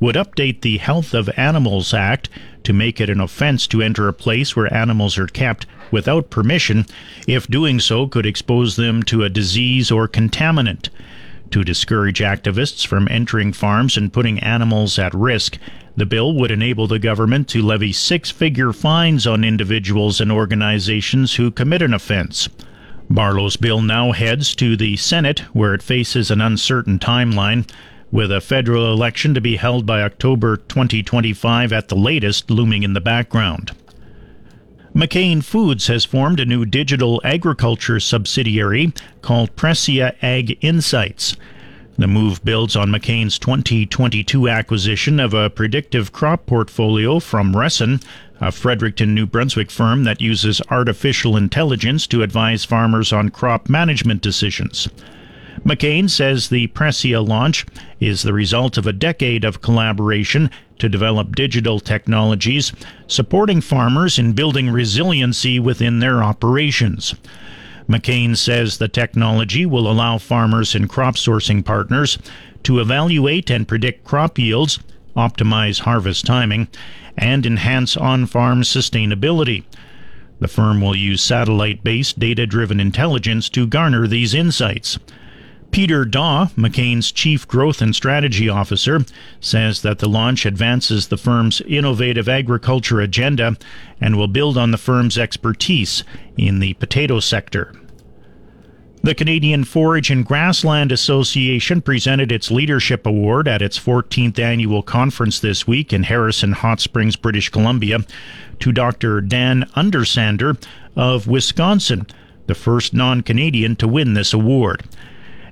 would 0.00 0.14
update 0.16 0.62
the 0.62 0.78
Health 0.78 1.12
of 1.12 1.28
Animals 1.36 1.92
Act 1.92 2.30
to 2.64 2.72
make 2.72 2.98
it 2.98 3.10
an 3.10 3.20
offense 3.20 3.66
to 3.66 3.82
enter 3.82 4.08
a 4.08 4.14
place 4.14 4.56
where 4.56 4.72
animals 4.72 5.18
are 5.18 5.26
kept 5.26 5.66
without 5.90 6.30
permission 6.30 6.86
if 7.26 7.46
doing 7.46 7.78
so 7.78 8.06
could 8.06 8.24
expose 8.24 8.76
them 8.76 9.02
to 9.02 9.22
a 9.22 9.28
disease 9.28 9.90
or 9.90 10.08
contaminant. 10.08 10.88
To 11.50 11.62
discourage 11.62 12.20
activists 12.20 12.86
from 12.86 13.06
entering 13.10 13.52
farms 13.52 13.98
and 13.98 14.10
putting 14.10 14.38
animals 14.38 14.98
at 14.98 15.12
risk, 15.12 15.58
the 15.94 16.06
bill 16.06 16.32
would 16.36 16.50
enable 16.50 16.86
the 16.86 16.98
government 16.98 17.48
to 17.48 17.60
levy 17.60 17.92
six 17.92 18.30
figure 18.30 18.72
fines 18.72 19.26
on 19.26 19.44
individuals 19.44 20.22
and 20.22 20.32
organizations 20.32 21.34
who 21.34 21.50
commit 21.50 21.82
an 21.82 21.92
offense. 21.92 22.48
Barlow's 23.10 23.56
bill 23.56 23.80
now 23.80 24.12
heads 24.12 24.54
to 24.56 24.76
the 24.76 24.96
Senate, 24.96 25.40
where 25.54 25.72
it 25.72 25.82
faces 25.82 26.30
an 26.30 26.40
uncertain 26.40 26.98
timeline, 26.98 27.68
with 28.10 28.30
a 28.30 28.40
federal 28.40 28.92
election 28.92 29.34
to 29.34 29.40
be 29.40 29.56
held 29.56 29.86
by 29.86 30.02
October 30.02 30.56
2025 30.56 31.72
at 31.72 31.88
the 31.88 31.96
latest 31.96 32.50
looming 32.50 32.82
in 32.82 32.92
the 32.92 33.00
background. 33.00 33.72
McCain 34.94 35.44
Foods 35.44 35.86
has 35.86 36.04
formed 36.04 36.40
a 36.40 36.46
new 36.46 36.64
digital 36.64 37.20
agriculture 37.24 38.00
subsidiary 38.00 38.92
called 39.22 39.54
Prescient 39.56 40.16
Ag 40.22 40.58
Insights. 40.60 41.36
The 41.98 42.06
move 42.06 42.44
builds 42.44 42.76
on 42.76 42.90
McCain's 42.90 43.40
2022 43.40 44.48
acquisition 44.48 45.18
of 45.18 45.34
a 45.34 45.50
predictive 45.50 46.12
crop 46.12 46.46
portfolio 46.46 47.18
from 47.18 47.56
Resson, 47.56 48.00
a 48.40 48.52
Fredericton, 48.52 49.16
New 49.16 49.26
Brunswick 49.26 49.68
firm 49.68 50.04
that 50.04 50.20
uses 50.20 50.62
artificial 50.70 51.36
intelligence 51.36 52.06
to 52.06 52.22
advise 52.22 52.64
farmers 52.64 53.12
on 53.12 53.30
crop 53.30 53.68
management 53.68 54.22
decisions. 54.22 54.88
McCain 55.64 56.08
says 56.08 56.50
the 56.50 56.68
Prescient 56.68 57.26
launch 57.26 57.66
is 57.98 58.22
the 58.22 58.32
result 58.32 58.78
of 58.78 58.86
a 58.86 58.92
decade 58.92 59.44
of 59.44 59.60
collaboration 59.60 60.52
to 60.78 60.88
develop 60.88 61.34
digital 61.34 61.80
technologies 61.80 62.72
supporting 63.08 63.60
farmers 63.60 64.20
in 64.20 64.34
building 64.34 64.70
resiliency 64.70 65.58
within 65.58 65.98
their 65.98 66.22
operations. 66.22 67.16
McCain 67.88 68.36
says 68.36 68.76
the 68.76 68.88
technology 68.88 69.64
will 69.64 69.90
allow 69.90 70.18
farmers 70.18 70.74
and 70.74 70.88
crop 70.88 71.14
sourcing 71.14 71.64
partners 71.64 72.18
to 72.64 72.80
evaluate 72.80 73.50
and 73.50 73.66
predict 73.66 74.04
crop 74.04 74.38
yields, 74.38 74.78
optimize 75.16 75.80
harvest 75.80 76.26
timing, 76.26 76.68
and 77.16 77.46
enhance 77.46 77.96
on 77.96 78.26
farm 78.26 78.62
sustainability. 78.62 79.64
The 80.38 80.48
firm 80.48 80.80
will 80.80 80.94
use 80.94 81.22
satellite 81.22 81.82
based 81.82 82.18
data 82.18 82.46
driven 82.46 82.78
intelligence 82.78 83.48
to 83.50 83.66
garner 83.66 84.06
these 84.06 84.34
insights. 84.34 84.98
Peter 85.70 86.04
Daw, 86.04 86.46
McCain's 86.56 87.12
Chief 87.12 87.46
Growth 87.46 87.82
and 87.82 87.94
Strategy 87.94 88.48
Officer, 88.48 89.04
says 89.40 89.82
that 89.82 89.98
the 89.98 90.08
launch 90.08 90.46
advances 90.46 91.08
the 91.08 91.18
firm's 91.18 91.60
innovative 91.62 92.28
agriculture 92.28 93.00
agenda 93.00 93.56
and 94.00 94.16
will 94.16 94.28
build 94.28 94.56
on 94.56 94.70
the 94.70 94.78
firm's 94.78 95.18
expertise 95.18 96.04
in 96.36 96.58
the 96.58 96.74
potato 96.74 97.20
sector. 97.20 97.72
The 99.02 99.14
Canadian 99.14 99.62
Forage 99.62 100.10
and 100.10 100.24
Grassland 100.26 100.90
Association 100.90 101.80
presented 101.82 102.32
its 102.32 102.50
Leadership 102.50 103.06
Award 103.06 103.46
at 103.46 103.62
its 103.62 103.78
14th 103.78 104.38
annual 104.40 104.82
conference 104.82 105.38
this 105.38 105.66
week 105.66 105.92
in 105.92 106.02
Harrison 106.02 106.52
Hot 106.52 106.80
Springs, 106.80 107.14
British 107.14 107.48
Columbia, 107.48 108.00
to 108.58 108.72
Dr. 108.72 109.20
Dan 109.20 109.70
Undersander 109.76 110.60
of 110.96 111.28
Wisconsin, 111.28 112.06
the 112.48 112.56
first 112.56 112.92
non 112.92 113.22
Canadian 113.22 113.76
to 113.76 113.86
win 113.86 114.14
this 114.14 114.32
award. 114.32 114.82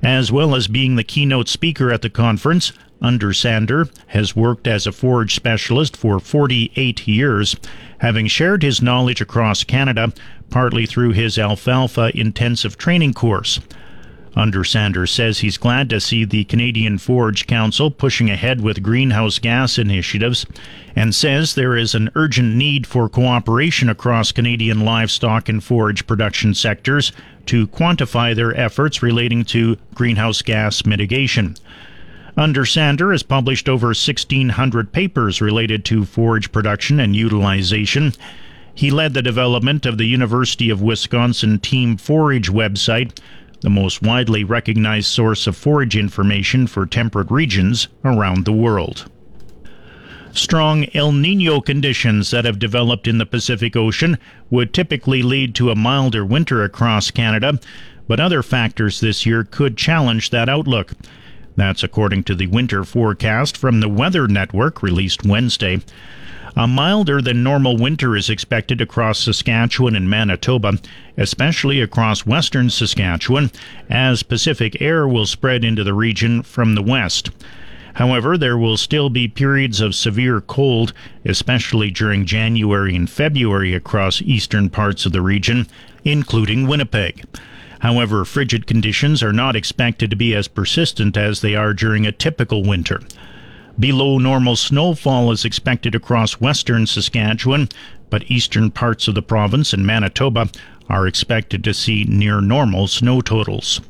As 0.06 0.30
well 0.30 0.54
as 0.54 0.68
being 0.68 0.94
the 0.94 1.02
keynote 1.02 1.48
speaker 1.48 1.90
at 1.90 2.00
the 2.00 2.08
conference, 2.08 2.72
Undersander 3.02 3.90
has 4.06 4.36
worked 4.36 4.68
as 4.68 4.86
a 4.86 4.92
forage 4.92 5.34
specialist 5.34 5.96
for 5.96 6.20
48 6.20 7.08
years, 7.08 7.56
having 7.98 8.28
shared 8.28 8.62
his 8.62 8.80
knowledge 8.80 9.20
across 9.20 9.64
Canada 9.64 10.12
partly 10.48 10.86
through 10.86 11.10
his 11.10 11.40
alfalfa 11.40 12.16
intensive 12.16 12.78
training 12.78 13.14
course. 13.14 13.58
Undersander 14.36 15.08
says 15.08 15.38
he's 15.38 15.56
glad 15.56 15.88
to 15.88 16.00
see 16.00 16.24
the 16.24 16.44
Canadian 16.44 16.98
Forage 16.98 17.46
Council 17.46 17.90
pushing 17.90 18.28
ahead 18.28 18.60
with 18.60 18.82
greenhouse 18.82 19.38
gas 19.38 19.78
initiatives 19.78 20.44
and 20.94 21.14
says 21.14 21.54
there 21.54 21.74
is 21.74 21.94
an 21.94 22.10
urgent 22.14 22.54
need 22.54 22.86
for 22.86 23.08
cooperation 23.08 23.88
across 23.88 24.32
Canadian 24.32 24.84
livestock 24.84 25.48
and 25.48 25.64
forage 25.64 26.06
production 26.06 26.52
sectors 26.52 27.12
to 27.46 27.66
quantify 27.68 28.36
their 28.36 28.54
efforts 28.54 29.02
relating 29.02 29.42
to 29.44 29.78
greenhouse 29.94 30.42
gas 30.42 30.84
mitigation. 30.84 31.56
Undersander 32.36 33.12
has 33.12 33.22
published 33.22 33.68
over 33.68 33.88
1,600 33.88 34.92
papers 34.92 35.40
related 35.40 35.82
to 35.86 36.04
forage 36.04 36.52
production 36.52 37.00
and 37.00 37.16
utilization 37.16 38.12
he 38.76 38.90
led 38.90 39.14
the 39.14 39.22
development 39.22 39.86
of 39.86 39.96
the 39.96 40.04
University 40.04 40.68
of 40.68 40.82
Wisconsin 40.82 41.58
Team 41.58 41.96
Forage 41.96 42.50
website, 42.50 43.18
the 43.60 43.70
most 43.70 44.02
widely 44.02 44.44
recognized 44.44 45.06
source 45.06 45.46
of 45.46 45.56
forage 45.56 45.96
information 45.96 46.66
for 46.66 46.86
temperate 46.86 47.30
regions 47.30 47.88
around 48.04 48.44
the 48.44 48.52
world. 48.52 49.10
Strong 50.32 50.86
El 50.94 51.12
Nino 51.12 51.60
conditions 51.62 52.30
that 52.30 52.44
have 52.44 52.58
developed 52.58 53.08
in 53.08 53.16
the 53.16 53.24
Pacific 53.24 53.74
Ocean 53.74 54.18
would 54.50 54.74
typically 54.74 55.22
lead 55.22 55.54
to 55.54 55.70
a 55.70 55.74
milder 55.74 56.24
winter 56.24 56.62
across 56.62 57.10
Canada, 57.10 57.58
but 58.06 58.20
other 58.20 58.42
factors 58.42 59.00
this 59.00 59.24
year 59.24 59.44
could 59.44 59.78
challenge 59.78 60.30
that 60.30 60.48
outlook. 60.48 60.92
That's 61.56 61.82
according 61.82 62.24
to 62.24 62.34
the 62.34 62.48
winter 62.48 62.84
forecast 62.84 63.56
from 63.56 63.80
the 63.80 63.88
Weather 63.88 64.28
Network 64.28 64.82
released 64.82 65.24
Wednesday. 65.24 65.80
A 66.58 66.66
milder 66.66 67.20
than 67.20 67.42
normal 67.42 67.76
winter 67.76 68.16
is 68.16 68.30
expected 68.30 68.80
across 68.80 69.18
Saskatchewan 69.18 69.94
and 69.94 70.08
Manitoba, 70.08 70.78
especially 71.18 71.82
across 71.82 72.24
western 72.24 72.70
Saskatchewan, 72.70 73.50
as 73.90 74.22
Pacific 74.22 74.80
air 74.80 75.06
will 75.06 75.26
spread 75.26 75.64
into 75.64 75.84
the 75.84 75.92
region 75.92 76.42
from 76.42 76.74
the 76.74 76.82
west. 76.82 77.28
However, 77.96 78.38
there 78.38 78.56
will 78.56 78.78
still 78.78 79.10
be 79.10 79.28
periods 79.28 79.82
of 79.82 79.94
severe 79.94 80.40
cold, 80.40 80.94
especially 81.26 81.90
during 81.90 82.24
January 82.24 82.96
and 82.96 83.10
February 83.10 83.74
across 83.74 84.22
eastern 84.22 84.70
parts 84.70 85.04
of 85.04 85.12
the 85.12 85.20
region, 85.20 85.66
including 86.04 86.66
Winnipeg. 86.66 87.22
However, 87.80 88.24
frigid 88.24 88.66
conditions 88.66 89.22
are 89.22 89.32
not 89.32 89.56
expected 89.56 90.08
to 90.08 90.16
be 90.16 90.34
as 90.34 90.48
persistent 90.48 91.18
as 91.18 91.42
they 91.42 91.54
are 91.54 91.74
during 91.74 92.06
a 92.06 92.12
typical 92.12 92.62
winter. 92.62 93.02
Below 93.78 94.18
normal 94.18 94.56
snowfall 94.56 95.30
is 95.32 95.44
expected 95.44 95.94
across 95.94 96.40
western 96.40 96.86
Saskatchewan, 96.86 97.68
but 98.08 98.30
eastern 98.30 98.70
parts 98.70 99.06
of 99.06 99.14
the 99.14 99.22
province 99.22 99.72
and 99.72 99.86
Manitoba 99.86 100.48
are 100.88 101.06
expected 101.06 101.62
to 101.64 101.74
see 101.74 102.04
near 102.04 102.40
normal 102.40 102.86
snow 102.86 103.20
totals. 103.20 103.80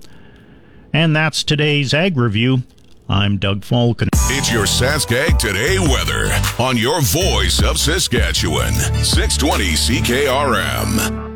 And 0.92 1.14
that's 1.14 1.44
today's 1.44 1.94
Ag 1.94 2.16
Review. 2.16 2.62
I'm 3.08 3.38
Doug 3.38 3.62
Falcon. 3.62 4.08
It's 4.12 4.50
your 4.50 4.64
Saskag 4.64 5.38
Today 5.38 5.78
weather 5.78 6.32
on 6.58 6.76
your 6.76 7.00
voice 7.02 7.62
of 7.62 7.78
Saskatchewan, 7.78 8.72
620 9.04 9.64
CKRM. 9.74 11.35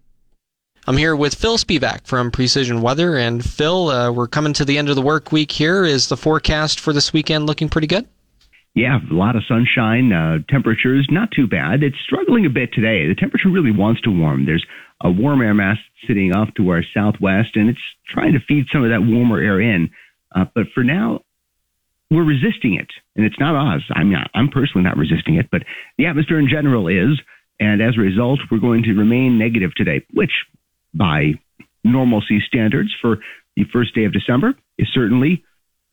I'm 0.87 0.97
here 0.97 1.15
with 1.15 1.35
Phil 1.35 1.59
Spivak 1.59 2.07
from 2.07 2.31
Precision 2.31 2.81
Weather. 2.81 3.15
And 3.15 3.45
Phil, 3.45 3.89
uh, 3.89 4.11
we're 4.11 4.27
coming 4.27 4.53
to 4.53 4.65
the 4.65 4.79
end 4.79 4.89
of 4.89 4.95
the 4.95 5.01
work 5.01 5.31
week 5.31 5.51
here. 5.51 5.85
Is 5.85 6.07
the 6.07 6.17
forecast 6.17 6.79
for 6.79 6.91
this 6.91 7.13
weekend 7.13 7.45
looking 7.45 7.69
pretty 7.69 7.85
good? 7.85 8.07
Yeah, 8.73 8.97
a 9.11 9.13
lot 9.13 9.35
of 9.35 9.43
sunshine. 9.47 10.11
Uh, 10.11 10.39
temperatures 10.49 11.07
not 11.11 11.29
too 11.31 11.45
bad. 11.45 11.83
It's 11.83 11.99
struggling 12.03 12.47
a 12.47 12.49
bit 12.49 12.73
today. 12.73 13.07
The 13.07 13.13
temperature 13.13 13.49
really 13.49 13.71
wants 13.71 14.01
to 14.01 14.09
warm. 14.09 14.45
There's 14.45 14.65
a 15.01 15.11
warm 15.11 15.41
air 15.41 15.53
mass 15.53 15.77
sitting 16.07 16.33
off 16.33 16.49
to 16.55 16.69
our 16.69 16.83
southwest, 16.95 17.55
and 17.55 17.69
it's 17.69 17.79
trying 18.07 18.33
to 18.33 18.39
feed 18.39 18.65
some 18.71 18.83
of 18.83 18.89
that 18.89 19.03
warmer 19.03 19.39
air 19.39 19.61
in. 19.61 19.91
Uh, 20.33 20.45
but 20.55 20.67
for 20.73 20.83
now, 20.83 21.19
we're 22.09 22.23
resisting 22.23 22.73
it, 22.73 22.89
and 23.15 23.25
it's 23.25 23.39
not 23.39 23.55
us. 23.55 23.83
I'm 23.93 24.11
not. 24.11 24.31
I'm 24.33 24.49
personally 24.49 24.83
not 24.83 24.97
resisting 24.97 25.35
it, 25.35 25.49
but 25.51 25.61
the 25.97 26.07
atmosphere 26.07 26.39
in 26.39 26.49
general 26.49 26.87
is. 26.87 27.21
And 27.59 27.79
as 27.79 27.95
a 27.95 28.01
result, 28.01 28.39
we're 28.49 28.57
going 28.57 28.81
to 28.83 28.93
remain 28.93 29.37
negative 29.37 29.75
today, 29.75 30.03
which 30.13 30.31
by 30.93 31.33
normalcy 31.83 32.41
standards 32.45 32.93
for 33.01 33.17
the 33.55 33.65
first 33.71 33.95
day 33.95 34.05
of 34.05 34.13
December 34.13 34.53
is 34.77 34.87
certainly 34.93 35.43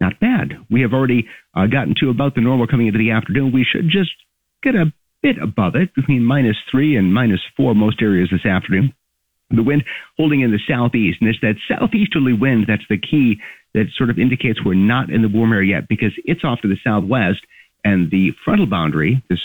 not 0.01 0.21
bad. 0.21 0.55
We 0.71 0.83
have 0.83 0.93
already 0.93 1.29
uh, 1.55 1.67
gotten 1.67 1.95
to 2.01 2.11
about 2.11 2.35
the 2.35 2.41
normal 2.41 2.67
coming 2.67 2.87
into 2.87 2.99
the 2.99 3.11
afternoon. 3.11 3.53
We 3.53 3.65
should 3.65 3.89
just 3.89 4.13
get 4.63 4.75
a 4.75 4.93
bit 5.23 5.39
above 5.39 5.75
it, 5.75 5.95
between 5.95 6.23
minus 6.23 6.57
three 6.71 6.97
and 6.97 7.13
minus 7.13 7.41
four 7.57 7.75
most 7.75 8.01
areas 8.01 8.29
this 8.31 8.47
afternoon. 8.47 8.95
The 9.51 9.63
wind 9.63 9.85
holding 10.17 10.43
in 10.43 10.53
the 10.53 10.61
southeast, 10.69 11.19
and 11.21 11.31
it's 11.31 11.41
that 11.41 11.57
southeasterly 11.69 12.35
wind 12.35 12.67
that's 12.69 12.87
the 12.89 12.99
key 12.99 13.41
that 13.75 13.87
sort 13.97 14.11
of 14.11 14.19
indicates 14.19 14.63
we're 14.63 14.75
not 14.75 15.11
in 15.11 15.23
the 15.23 15.29
warm 15.29 15.53
air 15.53 15.63
yet 15.63 15.89
because 15.89 16.13
it's 16.25 16.45
off 16.45 16.61
to 16.61 16.69
the 16.69 16.79
southwest, 16.85 17.41
and 17.85 18.11
the 18.11 18.33
frontal 18.45 18.67
boundary, 18.67 19.23
this 19.29 19.41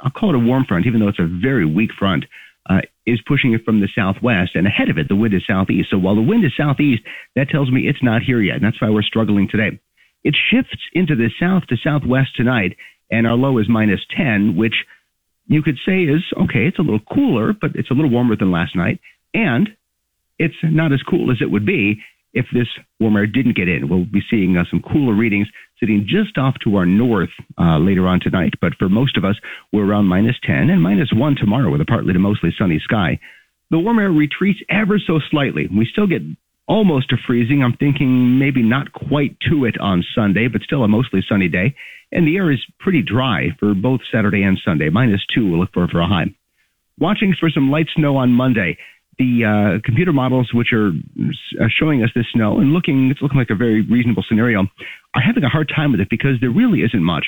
I'll 0.00 0.10
call 0.10 0.30
it 0.30 0.34
a 0.34 0.38
warm 0.38 0.64
front, 0.64 0.86
even 0.86 1.00
though 1.00 1.08
it's 1.08 1.18
a 1.18 1.26
very 1.26 1.64
weak 1.64 1.92
front, 1.92 2.24
uh, 2.68 2.80
is 3.06 3.20
pushing 3.26 3.52
it 3.52 3.64
from 3.64 3.80
the 3.80 3.88
southwest, 3.94 4.52
and 4.54 4.66
ahead 4.66 4.88
of 4.88 4.98
it, 4.98 5.08
the 5.08 5.16
wind 5.16 5.34
is 5.34 5.42
southeast. 5.46 5.90
So 5.90 5.98
while 5.98 6.14
the 6.14 6.22
wind 6.22 6.44
is 6.44 6.52
southeast, 6.56 7.02
that 7.36 7.48
tells 7.48 7.70
me 7.70 7.82
it's 7.82 8.02
not 8.02 8.22
here 8.22 8.40
yet, 8.40 8.56
and 8.56 8.64
that's 8.64 8.80
why 8.80 8.90
we're 8.90 9.02
struggling 9.02 9.48
today. 9.48 9.78
It 10.22 10.34
shifts 10.50 10.80
into 10.94 11.14
the 11.14 11.30
south 11.38 11.66
to 11.68 11.76
southwest 11.76 12.30
tonight, 12.34 12.76
and 13.10 13.26
our 13.26 13.34
low 13.34 13.58
is 13.58 13.68
minus 13.68 14.00
10, 14.16 14.56
which 14.56 14.74
you 15.46 15.62
could 15.62 15.76
say 15.86 16.04
is 16.04 16.22
okay, 16.44 16.66
it's 16.66 16.78
a 16.78 16.82
little 16.82 17.00
cooler, 17.12 17.52
but 17.52 17.72
it's 17.74 17.90
a 17.90 17.94
little 17.94 18.10
warmer 18.10 18.36
than 18.36 18.50
last 18.50 18.74
night, 18.74 19.00
and 19.34 19.68
it's 20.38 20.54
not 20.62 20.92
as 20.92 21.02
cool 21.02 21.30
as 21.30 21.38
it 21.40 21.50
would 21.50 21.66
be 21.66 22.00
if 22.34 22.46
this 22.52 22.68
warm 23.00 23.16
air 23.16 23.26
didn't 23.26 23.56
get 23.56 23.68
in. 23.68 23.88
We'll 23.88 24.04
be 24.04 24.22
seeing 24.28 24.56
uh, 24.56 24.64
some 24.70 24.82
cooler 24.82 25.14
readings 25.14 25.48
sitting 25.80 26.06
just 26.06 26.36
off 26.36 26.56
to 26.64 26.76
our 26.76 26.86
north 26.86 27.30
uh, 27.58 27.78
later 27.78 28.06
on 28.06 28.20
tonight. 28.20 28.54
But 28.60 28.74
for 28.78 28.88
most 28.88 29.16
of 29.16 29.24
us, 29.24 29.36
we're 29.72 29.86
around 29.86 30.06
minus 30.06 30.36
10 30.44 30.70
and 30.70 30.82
minus 30.82 31.10
1 31.12 31.36
tomorrow 31.36 31.70
with 31.70 31.80
a 31.80 31.84
partly 31.84 32.12
to 32.12 32.18
mostly 32.18 32.50
sunny 32.58 32.80
sky. 32.82 33.18
The 33.70 33.78
warm 33.78 33.98
air 33.98 34.10
retreats 34.10 34.60
ever 34.68 34.98
so 34.98 35.20
slightly. 35.30 35.68
We 35.68 35.88
still 35.90 36.06
get 36.06 36.22
almost 36.66 37.10
to 37.10 37.16
freezing. 37.26 37.62
I'm 37.62 37.76
thinking 37.76 38.38
maybe 38.38 38.62
not 38.62 38.92
quite 38.92 39.36
to 39.50 39.64
it 39.64 39.78
on 39.80 40.04
Sunday, 40.14 40.48
but 40.48 40.62
still 40.62 40.84
a 40.84 40.88
mostly 40.88 41.24
sunny 41.28 41.48
day. 41.48 41.74
And 42.12 42.26
the 42.26 42.36
air 42.36 42.50
is 42.50 42.64
pretty 42.78 43.02
dry 43.02 43.48
for 43.58 43.74
both 43.74 44.00
Saturday 44.12 44.42
and 44.42 44.58
Sunday. 44.64 44.90
Minus 44.90 45.22
2 45.34 45.50
we'll 45.50 45.60
look 45.60 45.72
for 45.72 45.88
for 45.88 46.00
a 46.00 46.06
high. 46.06 46.26
Watching 46.98 47.34
for 47.38 47.50
some 47.50 47.70
light 47.70 47.88
snow 47.94 48.16
on 48.16 48.30
Monday 48.30 48.78
the 49.18 49.44
uh, 49.44 49.80
computer 49.84 50.12
models 50.12 50.50
which 50.52 50.72
are 50.72 50.88
uh, 50.88 51.68
showing 51.68 52.02
us 52.02 52.10
this 52.14 52.26
snow 52.32 52.58
and 52.58 52.72
looking 52.72 53.10
it's 53.10 53.22
looking 53.22 53.38
like 53.38 53.50
a 53.50 53.54
very 53.54 53.82
reasonable 53.82 54.24
scenario 54.28 54.60
are 55.14 55.22
having 55.24 55.44
a 55.44 55.48
hard 55.48 55.70
time 55.74 55.92
with 55.92 56.00
it 56.00 56.08
because 56.10 56.40
there 56.40 56.50
really 56.50 56.80
isn't 56.80 57.02
much 57.02 57.26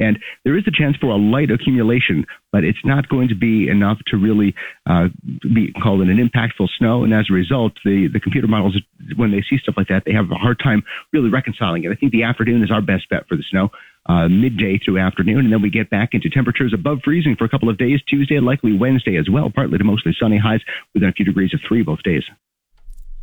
and 0.00 0.18
there 0.44 0.56
is 0.56 0.64
a 0.66 0.70
chance 0.70 0.96
for 0.96 1.08
a 1.08 1.16
light 1.16 1.50
accumulation, 1.50 2.24
but 2.50 2.64
it's 2.64 2.78
not 2.84 3.08
going 3.08 3.28
to 3.28 3.34
be 3.34 3.68
enough 3.68 3.98
to 4.08 4.16
really 4.16 4.54
uh, 4.86 5.08
be 5.54 5.72
called 5.82 6.00
an 6.00 6.16
impactful 6.16 6.68
snow. 6.78 7.04
And 7.04 7.12
as 7.12 7.26
a 7.30 7.32
result, 7.32 7.72
the, 7.84 8.08
the 8.12 8.20
computer 8.20 8.48
models, 8.48 8.76
when 9.16 9.32
they 9.32 9.42
see 9.48 9.58
stuff 9.58 9.74
like 9.76 9.88
that, 9.88 10.04
they 10.06 10.12
have 10.12 10.30
a 10.30 10.34
hard 10.34 10.58
time 10.62 10.82
really 11.12 11.28
reconciling 11.28 11.84
it. 11.84 11.92
I 11.92 11.94
think 11.94 12.12
the 12.12 12.22
afternoon 12.22 12.62
is 12.62 12.70
our 12.70 12.80
best 12.80 13.08
bet 13.10 13.28
for 13.28 13.36
the 13.36 13.44
snow 13.50 13.70
uh, 14.06 14.28
midday 14.28 14.78
through 14.78 14.98
afternoon, 14.98 15.40
and 15.40 15.52
then 15.52 15.62
we 15.62 15.70
get 15.70 15.90
back 15.90 16.10
into 16.12 16.28
temperatures 16.28 16.72
above 16.74 17.00
freezing 17.04 17.36
for 17.36 17.44
a 17.44 17.48
couple 17.48 17.68
of 17.68 17.78
days. 17.78 18.00
Tuesday 18.08 18.36
and 18.36 18.46
likely 18.46 18.72
Wednesday 18.72 19.16
as 19.16 19.28
well, 19.30 19.50
partly 19.50 19.78
to 19.78 19.84
mostly 19.84 20.14
sunny 20.18 20.38
highs 20.38 20.60
within 20.94 21.08
a 21.08 21.12
few 21.12 21.24
degrees 21.24 21.54
of 21.54 21.60
three 21.66 21.82
both 21.82 22.02
days. 22.02 22.24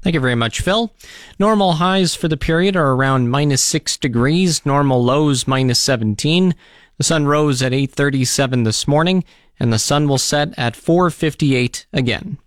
Thank 0.01 0.13
you 0.13 0.21
very 0.21 0.35
much, 0.35 0.61
Phil. 0.61 0.93
Normal 1.37 1.73
highs 1.73 2.15
for 2.15 2.29
the 2.29 2.37
period 2.37 2.77
are 2.77 2.93
around 2.93 3.29
minus 3.29 3.61
6 3.63 3.97
degrees, 3.97 4.65
normal 4.65 5.03
lows 5.03 5.45
minus 5.45 5.79
17. 5.79 6.55
The 6.97 7.03
sun 7.03 7.25
rose 7.25 7.61
at 7.61 7.73
8:37 7.73 8.63
this 8.63 8.87
morning, 8.87 9.25
and 9.59 9.73
the 9.73 9.79
sun 9.79 10.07
will 10.07 10.17
set 10.17 10.57
at 10.57 10.77
4:58 10.77 11.85
again. 11.91 12.37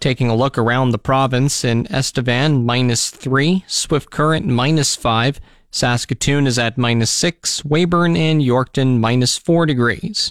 Taking 0.00 0.28
a 0.28 0.36
look 0.36 0.58
around 0.58 0.90
the 0.90 0.98
province 0.98 1.64
in 1.64 1.86
Estevan 1.86 2.66
minus 2.66 3.08
3, 3.08 3.64
Swift 3.66 4.10
Current 4.10 4.46
minus 4.46 4.94
5, 4.94 5.40
Saskatoon 5.74 6.46
is 6.46 6.58
at 6.58 6.76
minus 6.76 7.10
6, 7.10 7.62
Weyburn 7.62 8.14
and 8.14 8.42
Yorkton 8.42 9.00
minus 9.00 9.38
4 9.38 9.64
degrees. 9.64 10.30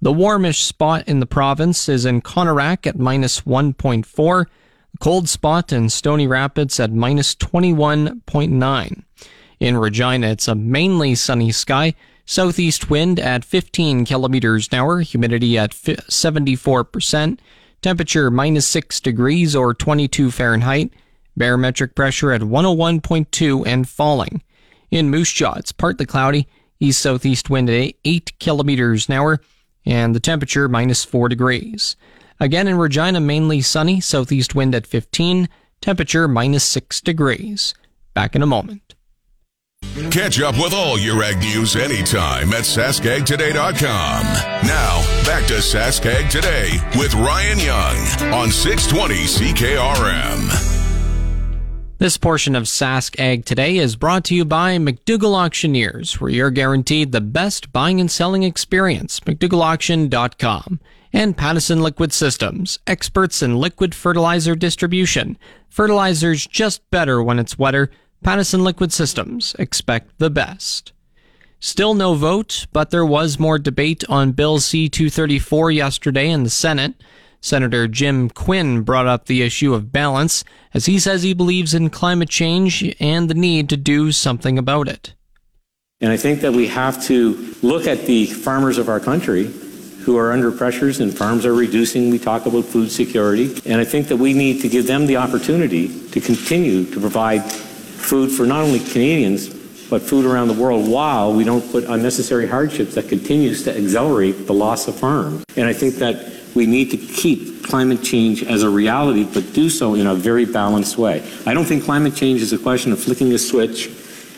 The 0.00 0.12
warmish 0.12 0.64
spot 0.64 1.06
in 1.06 1.20
the 1.20 1.26
province 1.26 1.88
is 1.88 2.04
in 2.04 2.20
Coronach 2.20 2.88
at 2.88 2.98
minus 2.98 3.42
1.4, 3.42 4.46
the 4.90 4.98
cold 4.98 5.28
spot 5.28 5.72
in 5.72 5.88
Stony 5.88 6.26
Rapids 6.26 6.80
at 6.80 6.90
minus 6.90 7.36
21.9. 7.36 9.02
In 9.60 9.76
Regina, 9.76 10.26
it's 10.26 10.48
a 10.48 10.56
mainly 10.56 11.14
sunny 11.14 11.52
sky, 11.52 11.94
southeast 12.26 12.90
wind 12.90 13.20
at 13.20 13.44
15 13.44 14.04
kilometers 14.04 14.68
an 14.72 14.80
hour, 14.80 14.98
humidity 14.98 15.56
at 15.56 15.70
74%, 15.70 17.38
temperature 17.82 18.32
minus 18.32 18.66
6 18.66 18.98
degrees 18.98 19.54
or 19.54 19.74
22 19.74 20.32
Fahrenheit, 20.32 20.92
barometric 21.36 21.94
pressure 21.94 22.32
at 22.32 22.40
101.2 22.40 23.64
and 23.64 23.88
falling. 23.88 24.42
In 24.92 25.08
Moose 25.08 25.32
Jaw, 25.32 25.54
it's 25.54 25.72
partly 25.72 26.04
cloudy, 26.04 26.46
east 26.78 27.00
southeast 27.00 27.48
wind 27.48 27.70
at 27.70 27.94
8 28.04 28.38
kilometers 28.38 29.08
an 29.08 29.14
hour, 29.14 29.40
and 29.86 30.14
the 30.14 30.20
temperature 30.20 30.68
minus 30.68 31.02
4 31.02 31.30
degrees. 31.30 31.96
Again 32.38 32.68
in 32.68 32.76
Regina, 32.76 33.18
mainly 33.18 33.62
sunny, 33.62 34.02
southeast 34.02 34.54
wind 34.54 34.74
at 34.74 34.86
15, 34.86 35.48
temperature 35.80 36.28
minus 36.28 36.64
6 36.64 37.00
degrees. 37.00 37.72
Back 38.12 38.36
in 38.36 38.42
a 38.42 38.46
moment. 38.46 38.94
Catch 40.10 40.42
up 40.42 40.56
with 40.56 40.74
all 40.74 40.98
your 40.98 41.22
ag 41.22 41.38
news 41.38 41.74
anytime 41.74 42.52
at 42.52 42.64
saskagtoday.com. 42.64 44.22
Now, 44.66 45.24
back 45.24 45.46
to 45.46 45.54
Saskag 45.54 46.28
Today 46.28 46.78
with 46.98 47.14
Ryan 47.14 47.58
Young 47.58 47.96
on 48.32 48.50
620 48.50 49.14
CKRM. 49.24 50.71
This 52.02 52.16
portion 52.16 52.56
of 52.56 52.64
Sask 52.64 53.16
Ag 53.20 53.44
Today 53.44 53.76
is 53.76 53.94
brought 53.94 54.24
to 54.24 54.34
you 54.34 54.44
by 54.44 54.76
McDougall 54.76 55.36
Auctioneers, 55.36 56.20
where 56.20 56.32
you're 56.32 56.50
guaranteed 56.50 57.12
the 57.12 57.20
best 57.20 57.72
buying 57.72 58.00
and 58.00 58.10
selling 58.10 58.42
experience. 58.42 59.20
McDougallAuction.com. 59.20 60.80
And 61.12 61.36
Pattison 61.36 61.80
Liquid 61.80 62.12
Systems, 62.12 62.80
experts 62.88 63.40
in 63.40 63.56
liquid 63.56 63.94
fertilizer 63.94 64.56
distribution. 64.56 65.38
Fertilizer's 65.68 66.44
just 66.44 66.82
better 66.90 67.22
when 67.22 67.38
it's 67.38 67.56
wetter. 67.56 67.88
Pattison 68.24 68.64
Liquid 68.64 68.92
Systems, 68.92 69.54
expect 69.60 70.18
the 70.18 70.28
best. 70.28 70.92
Still 71.60 71.94
no 71.94 72.14
vote, 72.14 72.66
but 72.72 72.90
there 72.90 73.06
was 73.06 73.38
more 73.38 73.60
debate 73.60 74.02
on 74.08 74.32
Bill 74.32 74.58
C 74.58 74.88
234 74.88 75.70
yesterday 75.70 76.28
in 76.30 76.42
the 76.42 76.50
Senate. 76.50 76.94
Senator 77.42 77.88
Jim 77.88 78.30
Quinn 78.30 78.82
brought 78.82 79.06
up 79.06 79.26
the 79.26 79.42
issue 79.42 79.74
of 79.74 79.92
balance, 79.92 80.44
as 80.72 80.86
he 80.86 80.98
says 80.98 81.22
he 81.22 81.34
believes 81.34 81.74
in 81.74 81.90
climate 81.90 82.30
change 82.30 82.94
and 83.00 83.28
the 83.28 83.34
need 83.34 83.68
to 83.68 83.76
do 83.76 84.12
something 84.12 84.56
about 84.56 84.88
it. 84.88 85.14
And 86.00 86.10
I 86.10 86.16
think 86.16 86.40
that 86.40 86.52
we 86.52 86.68
have 86.68 87.02
to 87.04 87.54
look 87.62 87.86
at 87.86 88.06
the 88.06 88.26
farmers 88.26 88.78
of 88.78 88.88
our 88.88 89.00
country 89.00 89.44
who 90.02 90.16
are 90.16 90.32
under 90.32 90.50
pressures 90.50 91.00
and 91.00 91.16
farms 91.16 91.44
are 91.44 91.54
reducing. 91.54 92.10
We 92.10 92.18
talk 92.18 92.46
about 92.46 92.64
food 92.64 92.90
security. 92.90 93.54
And 93.66 93.80
I 93.80 93.84
think 93.84 94.08
that 94.08 94.16
we 94.16 94.32
need 94.32 94.60
to 94.62 94.68
give 94.68 94.86
them 94.86 95.06
the 95.06 95.16
opportunity 95.16 96.08
to 96.10 96.20
continue 96.20 96.84
to 96.86 97.00
provide 97.00 97.42
food 97.42 98.30
for 98.30 98.46
not 98.46 98.62
only 98.62 98.80
Canadians, 98.80 99.48
but 99.88 100.02
food 100.02 100.24
around 100.24 100.48
the 100.48 100.54
world 100.54 100.88
while 100.88 101.32
we 101.32 101.44
don't 101.44 101.70
put 101.70 101.84
unnecessary 101.84 102.48
hardships 102.48 102.94
that 102.94 103.08
continues 103.08 103.62
to 103.64 103.76
accelerate 103.76 104.46
the 104.46 104.54
loss 104.54 104.88
of 104.88 104.96
farms. 104.96 105.44
And 105.56 105.68
I 105.68 105.72
think 105.72 105.96
that 105.96 106.41
we 106.54 106.66
need 106.66 106.90
to 106.90 106.96
keep 106.96 107.64
climate 107.64 108.02
change 108.02 108.42
as 108.42 108.62
a 108.62 108.68
reality, 108.68 109.24
but 109.24 109.52
do 109.52 109.70
so 109.70 109.94
in 109.94 110.06
a 110.06 110.14
very 110.14 110.44
balanced 110.44 110.98
way. 110.98 111.22
I 111.46 111.54
don't 111.54 111.64
think 111.64 111.84
climate 111.84 112.14
change 112.14 112.42
is 112.42 112.52
a 112.52 112.58
question 112.58 112.92
of 112.92 113.00
flicking 113.00 113.32
a 113.32 113.38
switch 113.38 113.90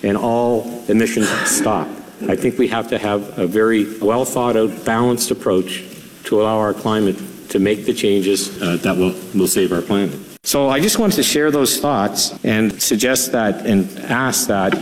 and 0.02 0.16
all 0.16 0.84
emissions 0.88 1.28
stop. 1.48 1.88
I 2.28 2.36
think 2.36 2.58
we 2.58 2.68
have 2.68 2.88
to 2.88 2.98
have 2.98 3.38
a 3.38 3.46
very 3.46 3.98
well 3.98 4.24
thought 4.24 4.56
out, 4.56 4.84
balanced 4.84 5.30
approach 5.30 5.84
to 6.24 6.40
allow 6.40 6.58
our 6.58 6.72
climate 6.72 7.16
to 7.50 7.58
make 7.58 7.86
the 7.86 7.94
changes 7.94 8.60
uh, 8.62 8.76
that 8.78 8.96
will, 8.96 9.14
will 9.34 9.48
save 9.48 9.72
our 9.72 9.82
planet. 9.82 10.18
So 10.44 10.68
I 10.68 10.80
just 10.80 10.98
wanted 10.98 11.16
to 11.16 11.22
share 11.22 11.50
those 11.50 11.80
thoughts 11.80 12.38
and 12.44 12.80
suggest 12.80 13.32
that 13.32 13.66
and 13.66 13.98
ask 14.00 14.46
that 14.48 14.74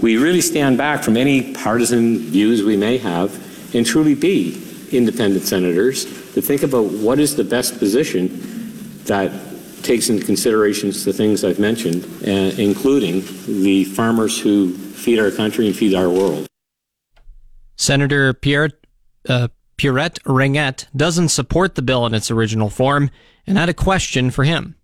we 0.00 0.16
really 0.16 0.40
stand 0.40 0.78
back 0.78 1.02
from 1.02 1.16
any 1.16 1.52
partisan 1.52 2.18
views 2.18 2.62
we 2.62 2.76
may 2.76 2.98
have 2.98 3.34
and 3.74 3.84
truly 3.84 4.14
be 4.14 4.62
independent 4.92 5.44
senators 5.44 6.19
to 6.34 6.42
think 6.42 6.62
about 6.62 6.84
what 6.84 7.18
is 7.18 7.36
the 7.36 7.44
best 7.44 7.78
position 7.78 8.28
that 9.04 9.32
takes 9.82 10.08
into 10.08 10.24
consideration 10.24 10.90
the 10.90 11.12
things 11.12 11.44
I've 11.44 11.58
mentioned, 11.58 12.04
uh, 12.26 12.54
including 12.60 13.22
the 13.46 13.84
farmers 13.84 14.38
who 14.38 14.72
feed 14.74 15.18
our 15.18 15.30
country 15.30 15.66
and 15.66 15.74
feed 15.74 15.94
our 15.94 16.08
world. 16.08 16.46
Senator 17.76 18.34
Pierre, 18.34 18.70
uh, 19.28 19.48
Pierrette 19.78 20.20
Ringuette 20.24 20.86
doesn't 20.94 21.30
support 21.30 21.74
the 21.74 21.82
bill 21.82 22.04
in 22.06 22.14
its 22.14 22.30
original 22.30 22.68
form 22.68 23.10
and 23.46 23.56
had 23.56 23.68
a 23.68 23.74
question 23.74 24.30
for 24.30 24.44
him. 24.44 24.76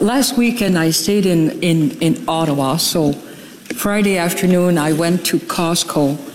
Last 0.00 0.38
weekend, 0.38 0.78
I 0.78 0.90
stayed 0.90 1.26
in, 1.26 1.62
in, 1.62 1.90
in 2.00 2.28
Ottawa, 2.28 2.76
so 2.76 3.12
Friday 3.12 4.16
afternoon, 4.16 4.78
I 4.78 4.92
went 4.92 5.26
to 5.26 5.38
Costco 5.38 6.27